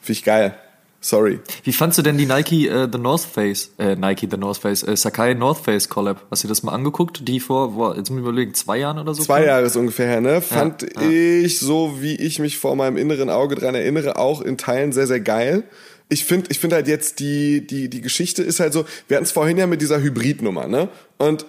[0.01, 0.59] Finde ich geil.
[1.07, 1.39] Sorry.
[1.63, 4.83] Wie fandst du denn die Nike äh, The North Face, äh, Nike The North Face,
[4.83, 6.27] äh, Sakai North Face Collab?
[6.33, 7.29] Hast du dir das mal angeguckt?
[7.29, 9.23] Die vor, boah, jetzt muss ich überlegen, zwei Jahren oder so?
[9.23, 10.41] Zwei Jahre ist ungefähr her, ne?
[10.41, 11.03] Fand ja.
[11.03, 15.07] ich, so wie ich mich vor meinem inneren Auge dran erinnere, auch in Teilen sehr,
[15.07, 15.63] sehr geil.
[16.09, 19.27] Ich finde ich finde halt jetzt die, die, die Geschichte ist halt so, wir hatten
[19.27, 20.89] es vorhin ja mit dieser Hybridnummer, ne?
[21.19, 21.47] Und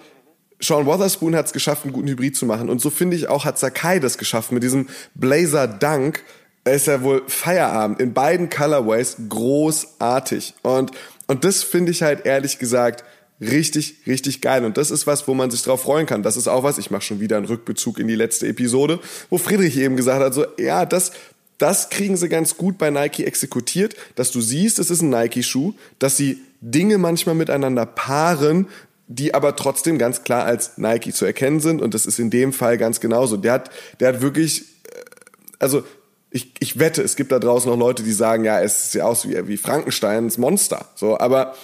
[0.60, 2.68] Sean Wotherspoon hat es geschafft, einen guten Hybrid zu machen.
[2.68, 6.22] Und so finde ich auch, hat Sakai das geschafft mit diesem Blazer Dunk.
[6.68, 10.54] Er ist ja wohl Feierabend in beiden Colorways großartig.
[10.62, 10.92] Und,
[11.26, 13.04] und das finde ich halt ehrlich gesagt
[13.40, 14.64] richtig, richtig geil.
[14.64, 16.22] Und das ist was, wo man sich drauf freuen kann.
[16.22, 19.00] Das ist auch was, ich mache schon wieder einen Rückbezug in die letzte Episode,
[19.30, 21.12] wo Friedrich eben gesagt hat, so, ja, das,
[21.58, 25.74] das kriegen sie ganz gut bei Nike exekutiert, dass du siehst, es ist ein Nike-Schuh,
[25.98, 28.68] dass sie Dinge manchmal miteinander paaren,
[29.06, 31.80] die aber trotzdem ganz klar als Nike zu erkennen sind.
[31.80, 33.36] Und das ist in dem Fall ganz genauso.
[33.36, 35.00] Der hat, der hat wirklich, äh,
[35.58, 35.82] also
[36.30, 39.28] ich, ich wette, es gibt da draußen noch Leute, die sagen, ja, es sieht aus
[39.28, 40.86] wie, wie Frankensteins Monster.
[40.94, 41.54] So, aber,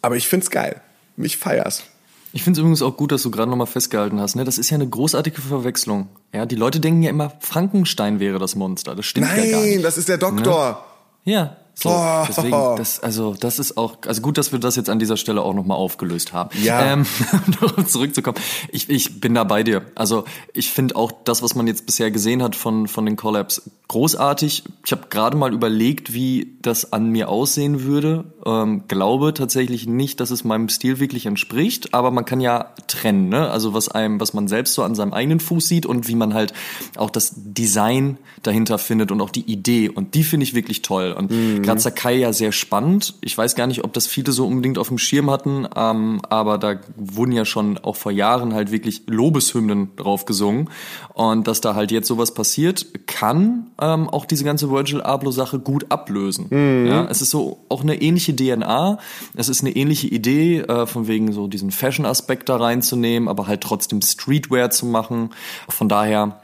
[0.00, 0.80] aber ich find's geil.
[1.16, 1.84] Mich feier's.
[2.32, 4.36] Ich finde es übrigens auch gut, dass du gerade nochmal festgehalten hast.
[4.36, 4.44] Ne?
[4.44, 6.08] Das ist ja eine großartige Verwechslung.
[6.32, 8.94] Ja, die Leute denken ja immer, Frankenstein wäre das Monster.
[8.94, 9.84] Das stimmt ja gar Nein, nicht.
[9.84, 10.84] das ist der Doktor.
[11.24, 11.88] Ja, so.
[11.88, 12.24] Oh.
[12.28, 15.42] Deswegen, das, also, das ist auch, also gut, dass wir das jetzt an dieser Stelle
[15.42, 16.50] auch nochmal aufgelöst haben.
[16.62, 16.92] Ja.
[16.92, 17.06] Ähm,
[17.76, 18.38] um zurückzukommen.
[18.70, 19.82] Ich, ich bin da bei dir.
[19.94, 23.62] Also, ich finde auch das, was man jetzt bisher gesehen hat von, von den Collabs,
[23.88, 24.64] großartig.
[24.84, 28.24] Ich habe gerade mal überlegt, wie das an mir aussehen würde.
[28.44, 33.28] Ähm, glaube tatsächlich nicht, dass es meinem Stil wirklich entspricht, aber man kann ja trennen,
[33.28, 33.50] ne?
[33.50, 36.34] Also was einem, was man selbst so an seinem eigenen Fuß sieht und wie man
[36.34, 36.52] halt
[36.96, 39.88] auch das Design dahinter findet und auch die Idee.
[39.88, 41.12] Und die finde ich wirklich toll.
[41.12, 41.30] Und
[41.62, 43.14] gerade Sakai ja sehr spannend.
[43.20, 46.58] Ich weiß gar nicht, ob das viele so unbedingt auf dem Schirm hatten, ähm, aber
[46.58, 50.70] da wurden ja schon auch vor Jahren halt wirklich Lobeshymnen drauf gesungen.
[51.14, 55.90] Und dass da halt jetzt sowas passiert, kann ähm, auch diese ganze Virgil Abloh-Sache gut
[55.90, 56.48] ablösen.
[56.86, 58.98] Ja, es ist so auch eine ähnliche DNA.
[59.34, 63.60] Es ist eine ähnliche Idee, äh, von wegen so diesen Fashion-Aspekt da reinzunehmen, aber halt
[63.60, 65.30] trotzdem Streetwear zu machen.
[65.68, 66.40] Von daher,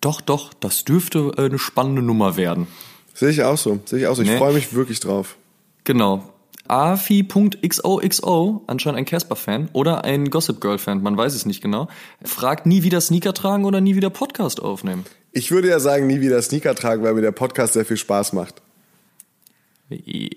[0.00, 2.66] doch, doch, das dürfte äh, eine spannende Nummer werden.
[3.14, 3.80] Sehe ich auch so.
[3.84, 4.22] Sehe ich auch so.
[4.22, 4.38] Ich Nee.
[4.38, 5.36] freue mich wirklich drauf.
[5.84, 6.28] Genau.
[6.68, 11.88] Afi.xoxo, anscheinend ein Casper-Fan oder ein Gossip Girl-Fan, man weiß es nicht genau,
[12.24, 15.04] fragt nie wieder Sneaker tragen oder nie wieder Podcast aufnehmen.
[15.32, 18.32] Ich würde ja sagen, nie wieder Sneaker tragen, weil mir der Podcast sehr viel Spaß
[18.32, 18.62] macht.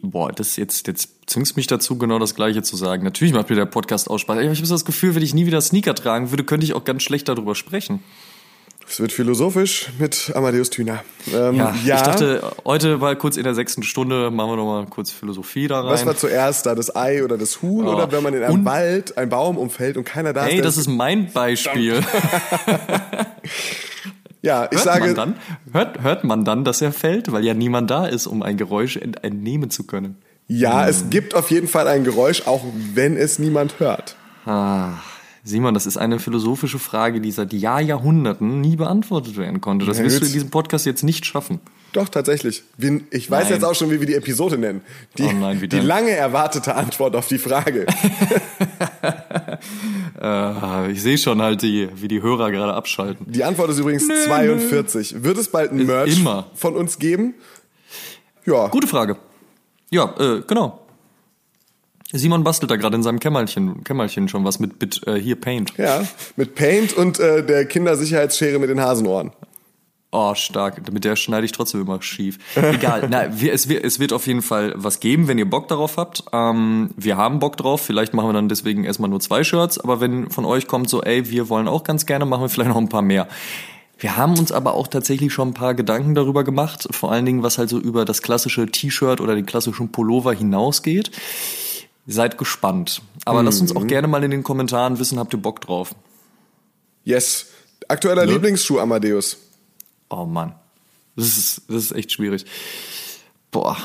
[0.02, 3.04] Boah, das jetzt, jetzt zwingst mich dazu, genau das Gleiche zu sagen.
[3.04, 4.40] Natürlich macht mir der Podcast auch Spaß.
[4.40, 7.04] Ich habe das Gefühl, wenn ich nie wieder Sneaker tragen würde, könnte ich auch ganz
[7.04, 8.04] schlecht darüber sprechen.
[8.88, 11.04] Es wird philosophisch mit Amadeus Thüner.
[11.34, 14.86] Ähm, ja, ich dachte, heute mal kurz in der sechsten Stunde machen wir noch mal
[14.86, 15.90] kurz Philosophie da rein.
[15.92, 17.88] was war zuerst da, das Ei oder das Huhn?
[17.88, 17.94] Oh.
[17.94, 20.66] Oder wenn man in einem Und- Wald einen Baum umfällt und keiner da Hey, ist?
[20.66, 21.96] das ist mein Beispiel.
[24.44, 25.36] ja, ich Hört sage, man dann,
[25.74, 28.98] hört, hört man dann, dass er fällt, weil ja niemand da ist, um ein Geräusch
[28.98, 30.18] ent entnehmen zu können.
[30.48, 30.90] ja, Hm.
[30.90, 32.64] es gibt auf jeden Fall ein Geräusch, auch
[32.94, 34.16] wenn es niemand hört.
[34.46, 34.90] Ah,
[35.48, 39.86] Simon, das ist eine philosophische Frage, die seit Jahr, Jahrhunderten nie beantwortet werden konnte.
[39.86, 41.60] Das wirst du in diesem Podcast jetzt nicht schaffen.
[41.93, 42.64] Doch, tatsächlich.
[43.12, 43.54] Ich weiß Nein.
[43.54, 44.82] jetzt auch schon, wie wir die Episode nennen.
[45.20, 47.86] Die, Oh nein, die lange erwartete Antwort auf die Frage.
[50.22, 53.32] Äh, ich sehe schon halt, die, wie die Hörer gerade abschalten.
[53.32, 55.24] Die Antwort ist übrigens 42.
[55.24, 56.48] Wird es bald ein Merch immer.
[56.56, 57.36] von uns geben?
[58.46, 58.68] Ja.
[58.68, 59.18] Gute Frage.
[59.91, 60.85] Ja, äh, genau.
[62.12, 65.74] Simon bastelt da gerade in seinem Kämmerchen, Kämmerchen schon was mit, mit äh, hier Paint.
[65.78, 69.32] Ja, mit Paint und äh, der Kindersicherheitsschere mit den Hasenohren.
[70.18, 70.93] Oh, stark.
[70.93, 72.38] Mit der schneide ich trotzdem immer schief.
[72.56, 73.08] Egal.
[73.10, 75.97] Na, wir, es, wird, es wird auf jeden Fall was geben, wenn ihr Bock darauf
[75.97, 76.24] habt.
[76.32, 77.82] Ähm, wir haben Bock drauf.
[77.82, 79.78] Vielleicht machen wir dann deswegen erstmal nur zwei Shirts.
[79.78, 82.70] Aber wenn von euch kommt so, ey, wir wollen auch ganz gerne, machen wir vielleicht
[82.70, 83.28] noch ein paar mehr.
[83.97, 86.88] Wir haben uns aber auch tatsächlich schon ein paar Gedanken darüber gemacht.
[86.91, 91.12] Vor allen Dingen, was halt so über das klassische T-Shirt oder den klassischen Pullover hinausgeht.
[92.08, 93.01] Seid gespannt.
[93.26, 95.95] Aber lasst uns auch gerne mal in den Kommentaren wissen, habt ihr Bock drauf?
[97.03, 97.47] Yes.
[97.88, 98.34] Aktueller Ne?
[98.34, 99.38] Lieblingsschuh, Amadeus.
[100.10, 100.53] Oh Mann.
[101.16, 102.45] Das ist, das ist echt schwierig.
[103.51, 103.78] Boah.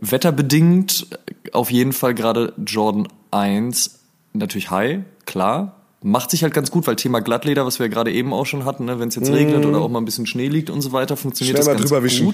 [0.00, 1.06] Wetterbedingt
[1.52, 3.98] auf jeden Fall gerade Jordan 1.
[4.32, 5.74] Natürlich high, klar.
[6.02, 8.64] Macht sich halt ganz gut, weil Thema Glattleder, was wir ja gerade eben auch schon
[8.64, 10.92] hatten, ne, wenn es jetzt regnet oder auch mal ein bisschen Schnee liegt und so
[10.92, 12.32] weiter, funktioniert Schnell das ganz drüber wischen.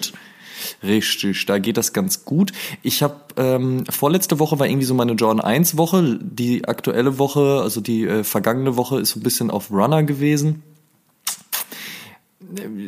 [0.82, 2.52] Richtig, da geht das ganz gut.
[2.82, 6.18] Ich habe ähm, vorletzte Woche war irgendwie so meine Jordan 1 Woche.
[6.20, 10.62] Die aktuelle Woche, also die äh, vergangene Woche, ist so ein bisschen auf Runner gewesen.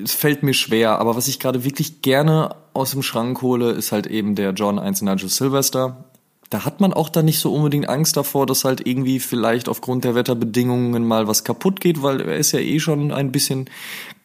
[0.04, 3.90] Es fällt mir schwer, aber was ich gerade wirklich gerne aus dem Schrank hole, ist
[3.90, 6.04] halt eben der Jordan 1 Nigel Sylvester.
[6.50, 10.04] Da hat man auch dann nicht so unbedingt Angst davor, dass halt irgendwie vielleicht aufgrund
[10.04, 13.68] der Wetterbedingungen mal was kaputt geht, weil er ist ja eh schon ein bisschen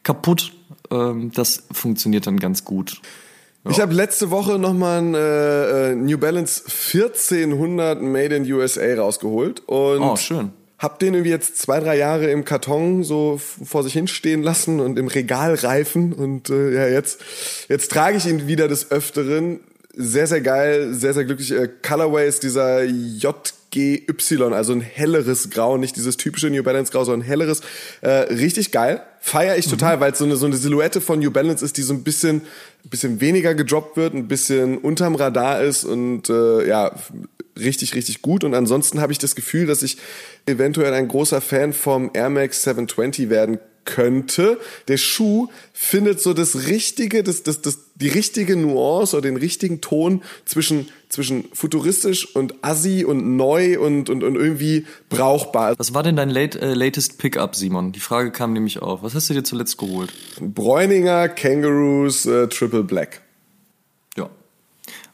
[0.04, 0.52] kaputt.
[0.90, 3.00] Ähm, das funktioniert dann ganz gut.
[3.70, 9.60] Ich habe letzte Woche nochmal ein äh, äh, New Balance 1400 Made in USA rausgeholt
[9.66, 10.50] und Oh, schön.
[10.78, 14.98] hab den irgendwie jetzt zwei, drei Jahre im Karton so vor sich hinstehen lassen und
[14.98, 17.20] im Regal reifen und äh, ja, jetzt,
[17.68, 19.60] jetzt trage ich ihn wieder des Öfteren.
[19.94, 21.52] Sehr, sehr geil, sehr, sehr glücklich.
[21.52, 22.82] Äh, Colorway ist dieser
[23.72, 27.60] JGY, also ein helleres Grau, nicht dieses typische New Balance Grau, sondern ein helleres.
[28.00, 29.02] Äh, richtig geil.
[29.20, 31.82] Feier ich total, weil es so eine, so eine Silhouette von New Balance ist, die
[31.82, 32.42] so ein bisschen,
[32.84, 36.92] bisschen weniger gedroppt wird, ein bisschen unterm Radar ist und äh, ja,
[37.58, 38.44] richtig, richtig gut.
[38.44, 39.98] Und ansonsten habe ich das Gefühl, dass ich
[40.46, 44.58] eventuell ein großer Fan vom Air Max 720 werden könnte.
[44.88, 49.80] Der Schuh findet so das richtige, das, das, das, die richtige Nuance oder den richtigen
[49.80, 55.74] Ton zwischen, zwischen futuristisch und assi und neu und, und, und irgendwie brauchbar.
[55.78, 57.92] Was war denn dein late, äh, latest Pickup, Simon?
[57.92, 59.02] Die Frage kam nämlich auf.
[59.02, 60.12] Was hast du dir zuletzt geholt?
[60.40, 63.22] Bräuninger Kangaroos äh, Triple Black.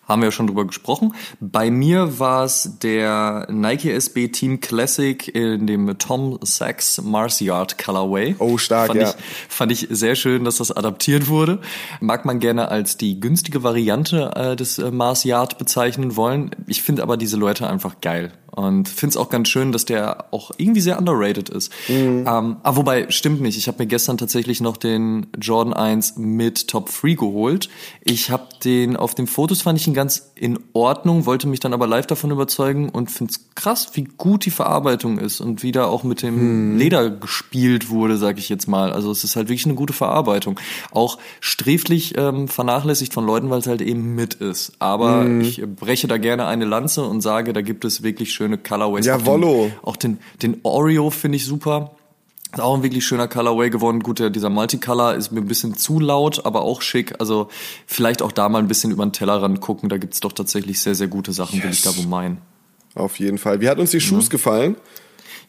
[0.09, 1.14] Haben wir ja schon drüber gesprochen.
[1.38, 7.78] Bei mir war es der Nike SB Team Classic in dem Tom Sachs Mars Yard
[7.78, 8.34] Colorway.
[8.38, 9.11] Oh, stark, fand ja.
[9.11, 9.16] Ich,
[9.54, 11.61] fand ich sehr schön, dass das adaptiert wurde.
[12.00, 16.50] Mag man gerne als die günstige Variante äh, des äh, Mars Yard bezeichnen wollen.
[16.66, 18.32] Ich finde aber die Silhouette einfach geil.
[18.59, 21.72] Und finde es auch ganz schön, dass der auch irgendwie sehr underrated ist.
[21.88, 22.24] Mhm.
[22.26, 23.56] Ähm, ah, wobei, stimmt nicht.
[23.56, 27.68] Ich habe mir gestern tatsächlich noch den Jordan 1 mit Top 3 geholt.
[28.02, 31.72] Ich habe den, auf den Fotos fand ich ihn ganz in Ordnung, wollte mich dann
[31.72, 35.70] aber live davon überzeugen und finde es krass, wie gut die Verarbeitung ist und wie
[35.72, 36.78] da auch mit dem Mhm.
[36.78, 38.92] Leder gespielt wurde, sag ich jetzt mal.
[38.92, 40.59] Also es ist halt wirklich eine gute Verarbeitung.
[40.90, 44.72] Auch sträflich ähm, vernachlässigt von Leuten, weil es halt eben mit ist.
[44.80, 45.40] Aber Mhm.
[45.42, 49.07] ich breche da gerne eine Lanze und sage, da gibt es wirklich schöne Colorways.
[49.07, 49.70] Jawollo.
[49.82, 51.92] Auch den, den, Oreo finde ich super.
[52.53, 54.01] Ist auch ein wirklich schöner Colorway geworden.
[54.01, 57.20] Gut, der, dieser Multicolor ist mir ein bisschen zu laut, aber auch schick.
[57.20, 57.49] Also
[57.86, 59.88] vielleicht auch da mal ein bisschen über den Tellerrand gucken.
[59.88, 62.38] Da gibt's doch tatsächlich sehr, sehr gute Sachen, will ich da wohl meinen.
[62.94, 63.61] Auf jeden Fall.
[63.61, 64.76] Wie hat uns die Schuhs gefallen?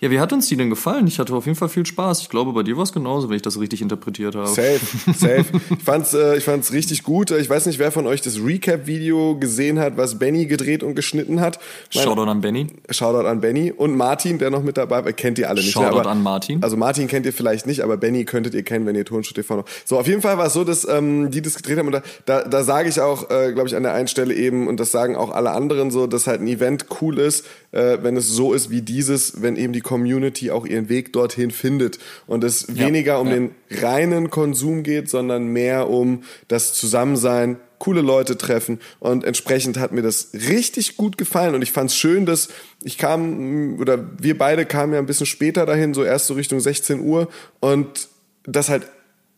[0.02, 1.08] Ja, wie hat uns die denn gefallen?
[1.08, 2.22] Ich hatte auf jeden Fall viel Spaß.
[2.22, 4.48] Ich glaube, bei dir war es genauso, wenn ich das richtig interpretiert habe.
[4.48, 4.80] Safe,
[5.14, 5.46] safe.
[5.78, 7.32] Ich fand's, äh, ich fand's richtig gut.
[7.32, 11.42] Ich weiß nicht, wer von euch das Recap-Video gesehen hat, was Benny gedreht und geschnitten
[11.42, 11.60] hat.
[11.94, 12.68] Mein- Shoutout an Benny.
[12.90, 15.12] Shoutout an Benny und Martin, der noch mit dabei war.
[15.12, 15.72] Kennt ihr alle nicht.
[15.74, 16.00] Shoutout ne?
[16.02, 16.64] Aber- an Martin.
[16.64, 19.58] Also Martin kennt ihr vielleicht nicht, aber Benny könntet ihr kennen, wenn ihr Turnschuh TV
[19.58, 19.66] noch.
[19.84, 22.02] So, auf jeden Fall war es so, dass ähm, die das gedreht haben und da,
[22.26, 24.92] da, da sage ich auch, äh, glaube ich, an der einen Stelle eben, und das
[24.92, 28.54] sagen auch alle anderen so, dass halt ein Event cool ist, äh, wenn es so
[28.54, 32.86] ist wie dieses, wenn eben die Community auch ihren Weg dorthin findet und es Ja,
[32.86, 33.34] weniger um ja.
[33.34, 39.92] den reinen Konsum geht, sondern mehr um das Zusammensein, coole Leute treffen und entsprechend hat
[39.92, 42.50] mir das richtig gut gefallen und ich fand es schön, dass
[42.84, 46.60] ich kam oder wir beide kamen ja ein bisschen später dahin, so erst so Richtung
[46.60, 47.28] 16 Uhr
[47.60, 48.10] und
[48.44, 48.86] das halt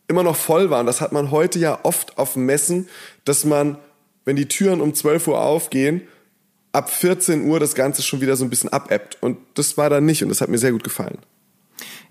[0.06, 2.90] immer noch voll war und das hat man heute ja oft auf Messen,
[3.24, 3.78] dass man,
[4.26, 6.02] wenn die Türen um 12 Uhr aufgehen,
[6.72, 10.00] ab 14 Uhr das Ganze schon wieder so ein bisschen abebbt und das war da
[10.00, 11.18] nicht und das hat mir sehr gut gefallen.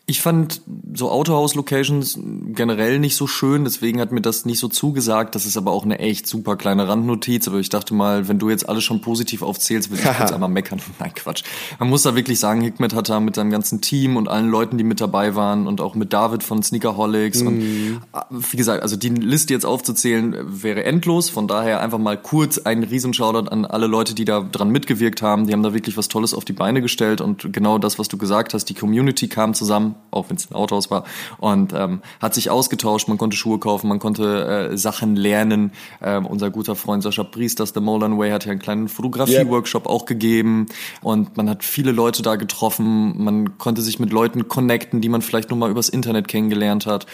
[0.07, 0.61] Ich fand
[0.93, 5.35] so Autohaus-Locations generell nicht so schön, deswegen hat mir das nicht so zugesagt.
[5.35, 7.47] Das ist aber auch eine echt super kleine Randnotiz.
[7.47, 10.49] Aber ich dachte mal, wenn du jetzt alles schon positiv aufzählst, will ich kurz einmal
[10.49, 10.81] meckern.
[10.99, 11.43] Nein, Quatsch.
[11.79, 14.77] Man muss da wirklich sagen, Hikmet hat da mit seinem ganzen Team und allen Leuten,
[14.77, 17.95] die mit dabei waren und auch mit David von Sneakerholics und äh,
[18.29, 21.29] wie gesagt, also die Liste jetzt aufzuzählen wäre endlos.
[21.29, 25.21] Von daher einfach mal kurz einen riesen Shoutout an alle Leute, die da dran mitgewirkt
[25.21, 25.47] haben.
[25.47, 28.17] Die haben da wirklich was Tolles auf die Beine gestellt und genau das, was du
[28.17, 31.03] gesagt hast, die Community kam zusammen, auch wenn es ein Autohaus war,
[31.39, 33.07] und ähm, hat sich ausgetauscht.
[33.07, 35.71] Man konnte Schuhe kaufen, man konnte äh, Sachen lernen.
[36.01, 40.05] Ähm, unser guter Freund Sascha Priesters, The Molan Way, hat ja einen kleinen Fotografie-Workshop auch
[40.05, 40.67] gegeben
[41.01, 43.23] und man hat viele Leute da getroffen.
[43.23, 47.05] Man konnte sich mit Leuten connecten, die man vielleicht nur mal übers Internet kennengelernt hat.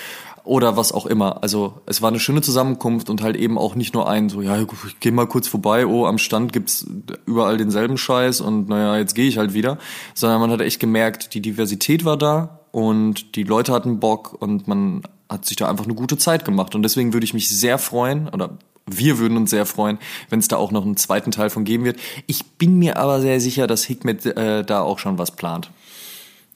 [0.48, 1.44] oder was auch immer.
[1.44, 4.60] Also es war eine schöne Zusammenkunft und halt eben auch nicht nur ein so, ja,
[4.60, 4.68] ich
[5.00, 6.88] geh mal kurz vorbei, oh, am Stand gibt's
[7.26, 9.78] überall denselben Scheiß und naja, jetzt gehe ich halt wieder,
[10.14, 14.68] sondern man hat echt gemerkt, die Diversität war da und die Leute hatten Bock und
[14.68, 17.78] man hat sich da einfach eine gute Zeit gemacht und deswegen würde ich mich sehr
[17.78, 18.58] freuen oder
[18.88, 20.00] wir würden uns sehr freuen,
[20.30, 22.00] wenn es da auch noch einen zweiten Teil von geben wird.
[22.26, 25.72] Ich bin mir aber sehr sicher, dass Hikmet äh, da auch schon was plant.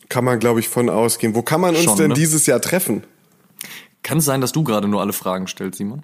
[0.07, 1.36] Kann man, glaube ich, von ausgehen.
[1.36, 2.14] Wo kann man uns Schon, denn ne?
[2.14, 3.03] dieses Jahr treffen?
[4.03, 6.03] Kann es sein, dass du gerade nur alle Fragen stellst, Simon?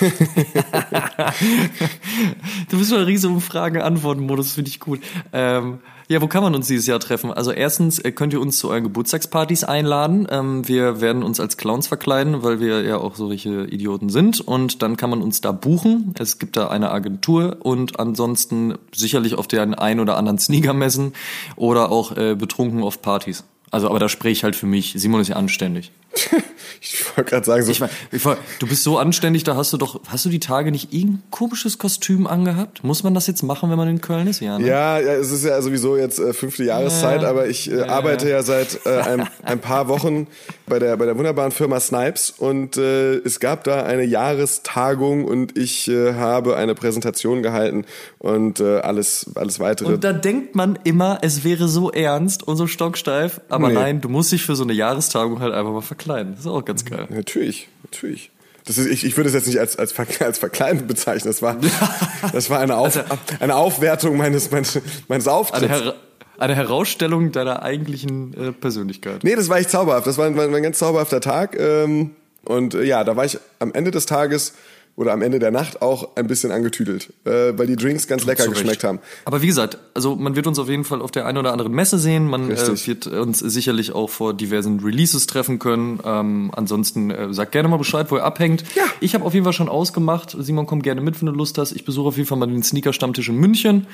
[2.68, 5.00] du bist schon ein riesen Fragen-Antworten-Modus, finde ich gut.
[5.32, 7.32] Ähm, ja, wo kann man uns dieses Jahr treffen?
[7.32, 10.26] Also erstens äh, könnt ihr uns zu euren Geburtstagspartys einladen.
[10.30, 14.40] Ähm, wir werden uns als Clowns verkleiden, weil wir ja auch solche Idioten sind.
[14.40, 16.14] Und dann kann man uns da buchen.
[16.18, 21.14] Es gibt da eine Agentur und ansonsten sicherlich auf den ein oder anderen Sneaker-Messen
[21.56, 23.44] oder auch äh, betrunken auf Partys.
[23.70, 24.94] Also, aber da spreche ich halt für mich.
[24.96, 25.90] Simon ist ja anständig.
[26.86, 29.72] Ich wollte gerade sagen, so, Ich, mein, ich, mein, du bist so anständig, da hast
[29.72, 32.84] du doch, hast du die Tage nicht irgendein komisches Kostüm angehabt?
[32.84, 34.40] Muss man das jetzt machen, wenn man in Köln ist?
[34.40, 34.66] Ja, ne?
[34.66, 37.30] Ja, ja, es ist ja sowieso jetzt äh, fünfte Jahreszeit, Ja.
[37.30, 38.36] aber ich äh, Ja, arbeite ja.
[38.36, 40.26] ja seit äh, ein, ein paar Wochen
[40.66, 45.56] bei der bei der wunderbaren Firma Snipes und äh, es gab da eine Jahrestagung und
[45.56, 47.86] ich äh, habe eine Präsentation gehalten
[48.18, 49.94] und äh, alles alles weitere.
[49.94, 53.74] Und da denkt man immer, es wäre so ernst und so stocksteif, aber Nee.
[53.74, 56.03] nein, du musst dich für so eine Jahrestagung halt einfach mal verkleiden.
[56.06, 57.06] Das ist auch ganz geil.
[57.10, 58.30] Natürlich, natürlich.
[58.66, 61.30] Das ist, ich, ich würde es jetzt nicht als, als, als Verkleiden bezeichnen.
[61.30, 61.56] Das war,
[62.32, 62.98] das war eine, Auf,
[63.40, 65.68] eine Aufwertung meines, meines, meines Eine, Auftritts.
[65.68, 65.94] Her
[66.38, 69.22] eine Herausstellung deiner eigentlichen äh, Persönlichkeit.
[69.22, 70.06] Nee, das war echt zauberhaft.
[70.06, 71.56] Das war ein, war ein ganz zauberhafter Tag.
[71.58, 72.10] Ähm,
[72.44, 74.54] und äh, ja, da war ich am Ende des Tages
[74.96, 78.44] oder am Ende der Nacht auch ein bisschen angetüdelt, äh, weil die Drinks ganz lecker
[78.44, 78.62] Zu Recht.
[78.62, 79.00] geschmeckt haben.
[79.24, 81.72] Aber wie gesagt, also man wird uns auf jeden Fall auf der einen oder anderen
[81.72, 82.28] Messe sehen.
[82.28, 86.00] Man äh, wird uns sicherlich auch vor diversen Releases treffen können.
[86.04, 88.64] Ähm, ansonsten äh, sagt gerne mal Bescheid, wo ihr abhängt.
[88.76, 88.84] Ja.
[89.00, 90.36] Ich habe auf jeden Fall schon ausgemacht.
[90.38, 91.72] Simon, komm gerne mit, wenn du Lust hast.
[91.72, 93.86] Ich besuche auf jeden Fall mal den Sneaker-Stammtisch in München.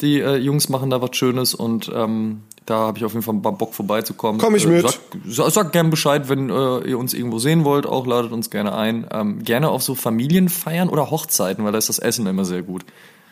[0.00, 3.34] Die äh, Jungs machen da was Schönes und ähm, da habe ich auf jeden Fall
[3.34, 4.40] mal Bock vorbeizukommen.
[4.40, 4.82] Komm ich Äh, mit.
[4.82, 7.86] Sag, sag, sag gerne Bescheid, wenn äh, ihr uns irgendwo sehen wollt.
[7.86, 9.06] Auch ladet uns gerne ein.
[9.12, 12.84] Ähm, gerne auf so Familienfeiern oder Hochzeiten, weil da ist das Essen immer sehr gut.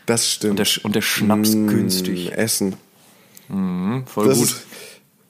[0.06, 0.50] Das stimmt.
[0.52, 2.32] Und der, und der Schnaps günstig.
[2.32, 2.76] Essen.
[4.06, 4.46] Voll Das gut.
[4.48, 4.66] ist-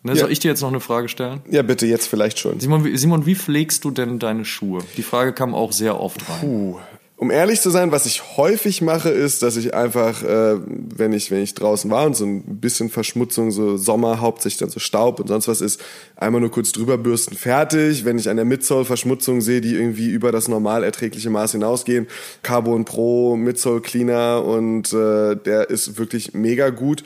[0.06, 1.40] Ne, soll ich dir jetzt noch eine Frage stellen?
[1.50, 2.60] Ja, bitte, jetzt vielleicht schon.
[2.60, 4.82] Simon, wie- Simon, wie pflegst du denn deine Schuhe?
[4.98, 6.40] Die Frage kam auch sehr oft rein.
[6.40, 6.76] Puh.
[7.16, 11.30] Um ehrlich zu sein, was ich häufig mache, ist, dass ich einfach, äh, wenn ich
[11.30, 15.20] wenn ich draußen war und so ein bisschen Verschmutzung, so Sommer, hauptsächlich dann so Staub
[15.20, 15.80] und sonst was ist,
[16.16, 18.04] einmal nur kurz drüber bürsten, fertig.
[18.04, 22.08] Wenn ich an der Midsole Verschmutzung sehe, die irgendwie über das normal erträgliche Maß hinausgehen,
[22.42, 27.04] Carbon Pro, Midsole Cleaner und äh, der ist wirklich mega gut.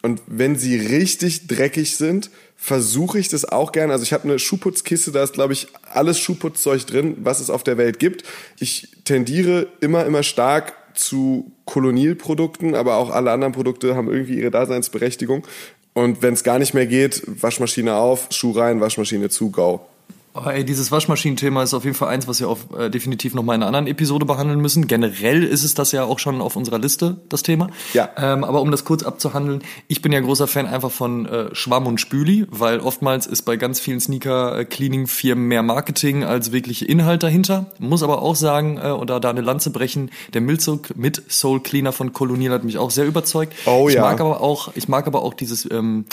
[0.00, 3.92] Und wenn sie richtig dreckig sind, versuche ich das auch gerne.
[3.92, 7.62] Also ich habe eine Schuhputzkiste, da ist, glaube ich, alles Schuhputzzeug drin, was es auf
[7.62, 8.24] der Welt gibt.
[8.58, 14.52] Ich tendiere immer, immer stark zu Kolonialprodukten, aber auch alle anderen Produkte haben irgendwie ihre
[14.52, 15.44] Daseinsberechtigung.
[15.94, 19.80] Und wenn es gar nicht mehr geht, Waschmaschine auf, Schuh rein, Waschmaschine zu, go.
[20.42, 23.42] Oh, ey, dieses Waschmaschinenthema ist auf jeden Fall eins, was wir auf, äh, definitiv noch
[23.42, 24.86] mal in einer anderen Episode behandeln müssen.
[24.86, 27.68] Generell ist es das ja auch schon auf unserer Liste, das Thema.
[27.92, 28.08] Ja.
[28.16, 31.86] Ähm, aber um das kurz abzuhandeln, ich bin ja großer Fan einfach von äh, Schwamm
[31.86, 37.66] und Spüli, weil oftmals ist bei ganz vielen Sneaker-Cleaning-Firmen mehr Marketing als wirkliche Inhalt dahinter.
[37.78, 41.92] Muss aber auch sagen, äh, oder da eine Lanze brechen, der Milzug mit Soul Cleaner
[41.92, 43.52] von Colonial hat mich auch sehr überzeugt.
[43.66, 44.00] Oh ich ja.
[44.00, 46.06] mag aber auch, ich mag aber auch dieses ähm,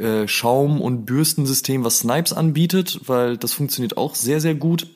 [0.00, 4.86] äh, Schaum- und Bürstensystem, was Snipes anbietet, weil das funktioniert auch sehr, sehr gut.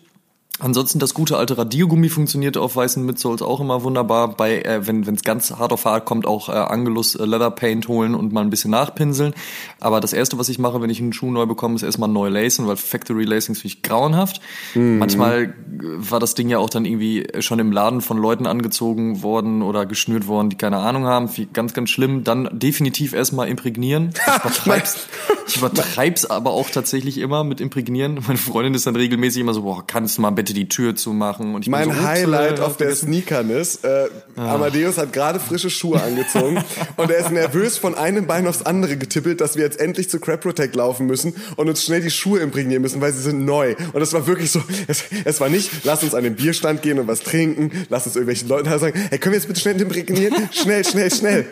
[0.61, 4.29] Ansonsten das gute alte Radiergummi funktioniert auf weißen Midsoles auch immer wunderbar.
[4.37, 7.89] Bei äh, wenn es ganz hart auf hart kommt, auch äh, Angelus äh, Leather Paint
[7.89, 9.35] holen und mal ein bisschen nachpinseln.
[9.81, 12.29] Aber das erste, was ich mache, wenn ich einen Schuh neu bekomme, ist erstmal neu
[12.29, 14.41] lacen, weil Factory Lacings finde ich grauenhaft.
[14.75, 19.25] Manchmal äh, war das Ding ja auch dann irgendwie schon im Laden von Leuten angezogen
[19.25, 21.31] worden oder geschnürt worden, die keine Ahnung haben.
[21.53, 22.23] Ganz, ganz schlimm.
[22.23, 24.11] Dann definitiv erstmal imprägnieren.
[24.15, 25.09] Ich übertreib's,
[25.49, 28.21] ich übertreib's aber auch tatsächlich immer mit imprägnieren.
[28.25, 31.55] Meine Freundin ist dann regelmäßig immer so, boah, kannst du mal bitte die Tür zumachen?
[31.55, 33.07] Und ich Mein so, Highlight äh, auf der vergessen.
[33.07, 33.77] Sneakerness.
[33.85, 36.63] Äh, Amadeus hat gerade frische Schuhe angezogen
[36.97, 40.21] und er ist nervös von einem Bein aufs andere getippelt, dass wir jetzt endlich zu
[40.21, 43.75] Crab Protect laufen müssen und uns schnell die Schuhe imprägnieren müssen, weil sie sind neu.
[43.93, 46.99] Und es war wirklich so, es, es war nicht, lass uns an den Bierstand gehen
[46.99, 49.81] und was trinken, lass uns irgendwelchen Leuten da sagen, hey, können wir jetzt bitte schnell
[49.81, 50.49] imprägnieren?
[50.53, 51.47] Schnell, schnell, schnell.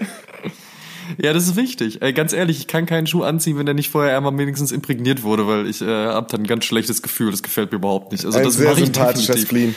[1.21, 2.03] Ja, das ist wichtig.
[2.03, 5.23] Ey, ganz ehrlich, ich kann keinen Schuh anziehen, wenn der nicht vorher einmal wenigstens imprägniert
[5.23, 7.31] wurde, weil ich äh, hab dann ein ganz schlechtes Gefühl.
[7.31, 8.25] Das gefällt mir überhaupt nicht.
[8.25, 9.41] Also Ein das sehr definitiv.
[9.41, 9.75] Spleen.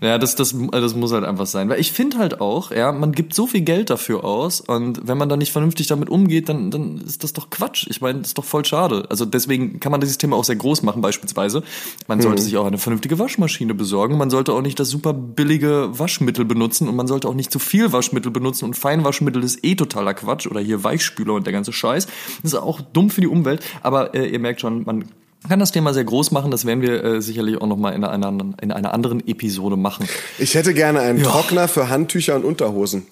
[0.00, 1.68] Ja, das, das, das muss halt einfach sein.
[1.68, 5.18] Weil ich finde halt auch, ja, man gibt so viel Geld dafür aus und wenn
[5.18, 7.86] man dann nicht vernünftig damit umgeht, dann, dann ist das doch Quatsch.
[7.88, 9.06] Ich meine, das ist doch voll schade.
[9.10, 11.62] Also deswegen kann man dieses Thema auch sehr groß machen, beispielsweise.
[12.06, 12.44] Man sollte mhm.
[12.44, 14.18] sich auch eine vernünftige Waschmaschine besorgen.
[14.18, 17.58] Man sollte auch nicht das super billige Waschmittel benutzen und man sollte auch nicht zu
[17.58, 21.72] viel Waschmittel benutzen und Feinwaschmittel ist eh totaler Quatsch oder hier Weichspüler und der ganze
[21.72, 22.06] Scheiß.
[22.42, 25.04] Das ist auch dumm für die Umwelt, aber äh, ihr merkt schon, man
[25.48, 26.50] kann das Thema sehr groß machen.
[26.50, 28.28] Das werden wir äh, sicherlich auch noch mal in einer,
[28.60, 30.08] in einer anderen Episode machen.
[30.38, 31.24] Ich hätte gerne einen ja.
[31.24, 33.06] Trockner für Handtücher und Unterhosen.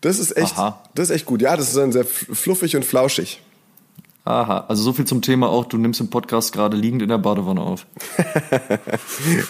[0.00, 0.82] Das ist echt, Aha.
[0.94, 1.42] das ist echt gut.
[1.42, 3.40] Ja, das ist dann sehr fluffig und flauschig.
[4.24, 7.18] Aha, also so viel zum Thema auch, du nimmst den Podcast gerade liegend in der
[7.18, 7.86] Badewanne auf.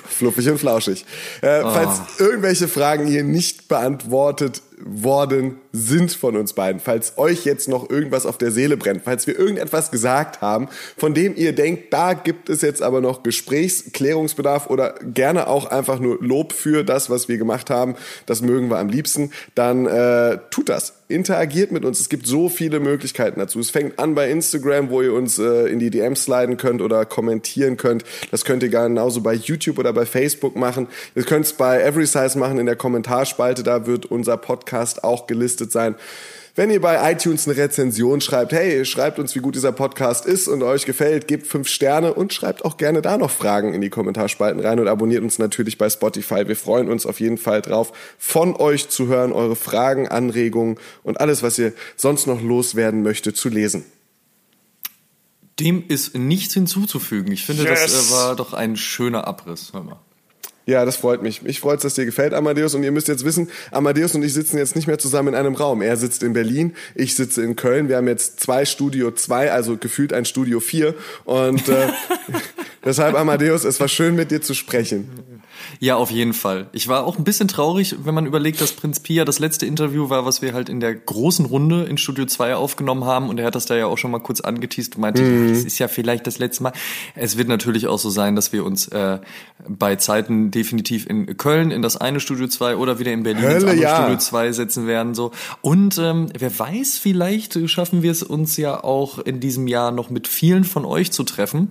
[0.09, 1.05] Fluffig und flauschig.
[1.43, 1.71] Äh, oh.
[1.71, 7.91] Falls irgendwelche Fragen hier nicht beantwortet worden sind von uns beiden, falls euch jetzt noch
[7.91, 12.15] irgendwas auf der Seele brennt, falls wir irgendetwas gesagt haben, von dem ihr denkt, da
[12.15, 17.29] gibt es jetzt aber noch Gesprächsklärungsbedarf oder gerne auch einfach nur Lob für das, was
[17.29, 17.97] wir gemacht haben,
[18.27, 20.95] das mögen wir am liebsten, dann äh, tut das.
[21.09, 22.01] Interagiert mit uns.
[22.01, 23.61] Es gibt so viele Möglichkeiten dazu.
[23.61, 27.05] Es fängt an bei Instagram, wo ihr uns äh, in die DMs sliden könnt oder
[27.05, 28.05] kommentieren könnt.
[28.31, 30.87] Das könnt ihr genauso bei YouTube oder bei Facebook machen.
[31.15, 33.63] Ihr könnt es bei Every Size machen in der Kommentarspalte.
[33.63, 35.95] Da wird unser Podcast Podcast auch gelistet sein.
[36.55, 40.49] Wenn ihr bei iTunes eine Rezension schreibt, hey, schreibt uns, wie gut dieser Podcast ist
[40.49, 43.89] und euch gefällt, gebt fünf Sterne und schreibt auch gerne da noch Fragen in die
[43.89, 46.47] Kommentarspalten rein und abonniert uns natürlich bei Spotify.
[46.47, 51.21] Wir freuen uns auf jeden Fall drauf, von euch zu hören, eure Fragen, Anregungen und
[51.21, 53.87] alles, was ihr sonst noch loswerden möchtet, zu lesen.
[55.59, 57.33] Dem ist nichts hinzuzufügen.
[57.33, 57.81] Ich finde, yes.
[57.81, 59.73] das äh, war doch ein schöner Abriss.
[59.73, 60.01] Hör mal.
[60.65, 61.41] Ja, das freut mich.
[61.45, 62.75] Ich freue es, dass dir gefällt, Amadeus.
[62.75, 65.55] Und ihr müsst jetzt wissen, Amadeus und ich sitzen jetzt nicht mehr zusammen in einem
[65.55, 65.83] Raum.
[65.83, 67.89] Er sitzt in Berlin, ich sitze in Köln.
[67.89, 70.95] Wir haben jetzt zwei Studio 2, also gefühlt ein Studio 4.
[71.25, 71.89] Und äh,
[72.85, 75.11] deshalb, Amadeus, es war schön, mit dir zu sprechen.
[75.81, 76.69] Ja, auf jeden Fall.
[76.73, 80.09] Ich war auch ein bisschen traurig, wenn man überlegt, dass Prinz Pia das letzte Interview
[80.11, 83.29] war, was wir halt in der großen Runde in Studio 2 aufgenommen haben.
[83.29, 85.49] Und er hat das da ja auch schon mal kurz angeteased und meinte, mhm.
[85.51, 86.73] das ist ja vielleicht das letzte Mal.
[87.15, 89.19] Es wird natürlich auch so sein, dass wir uns äh,
[89.69, 93.55] bei Zeiten definitiv in Köln in das eine Studio 2 oder wieder in Berlin Hölle,
[93.55, 93.97] ins andere ja.
[93.97, 95.15] Studio 2 setzen werden.
[95.15, 95.33] So.
[95.61, 100.11] Und ähm, wer weiß, vielleicht schaffen wir es uns ja auch in diesem Jahr noch
[100.11, 101.69] mit vielen von euch zu treffen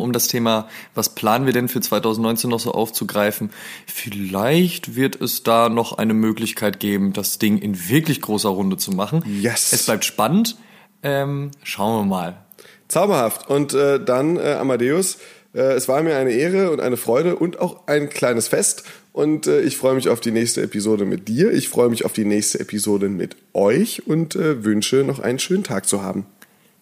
[0.00, 3.50] um das Thema, was planen wir denn für 2019 noch so aufzugreifen.
[3.86, 8.92] Vielleicht wird es da noch eine Möglichkeit geben, das Ding in wirklich großer Runde zu
[8.92, 9.22] machen.
[9.26, 9.72] Yes.
[9.72, 10.56] Es bleibt spannend.
[11.02, 12.44] Ähm, schauen wir mal.
[12.88, 13.48] Zauberhaft.
[13.48, 15.18] Und äh, dann, äh, Amadeus,
[15.54, 18.84] äh, es war mir eine Ehre und eine Freude und auch ein kleines Fest.
[19.12, 21.52] Und äh, ich freue mich auf die nächste Episode mit dir.
[21.52, 25.64] Ich freue mich auf die nächste Episode mit euch und äh, wünsche noch einen schönen
[25.64, 26.26] Tag zu haben.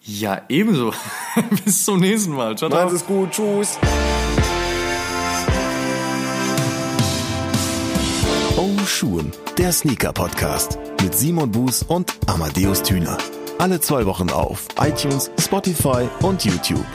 [0.07, 0.93] Ja, ebenso.
[1.65, 2.57] Bis zum nächsten Mal.
[2.57, 2.85] Ciao, ciao.
[2.85, 3.33] Macht es gut.
[3.33, 3.77] Tschüss.
[8.57, 13.19] Oh Schuhen, der Sneaker-Podcast mit Simon Buß und Amadeus Thüner.
[13.59, 16.87] Alle zwei Wochen auf iTunes, Spotify und YouTube.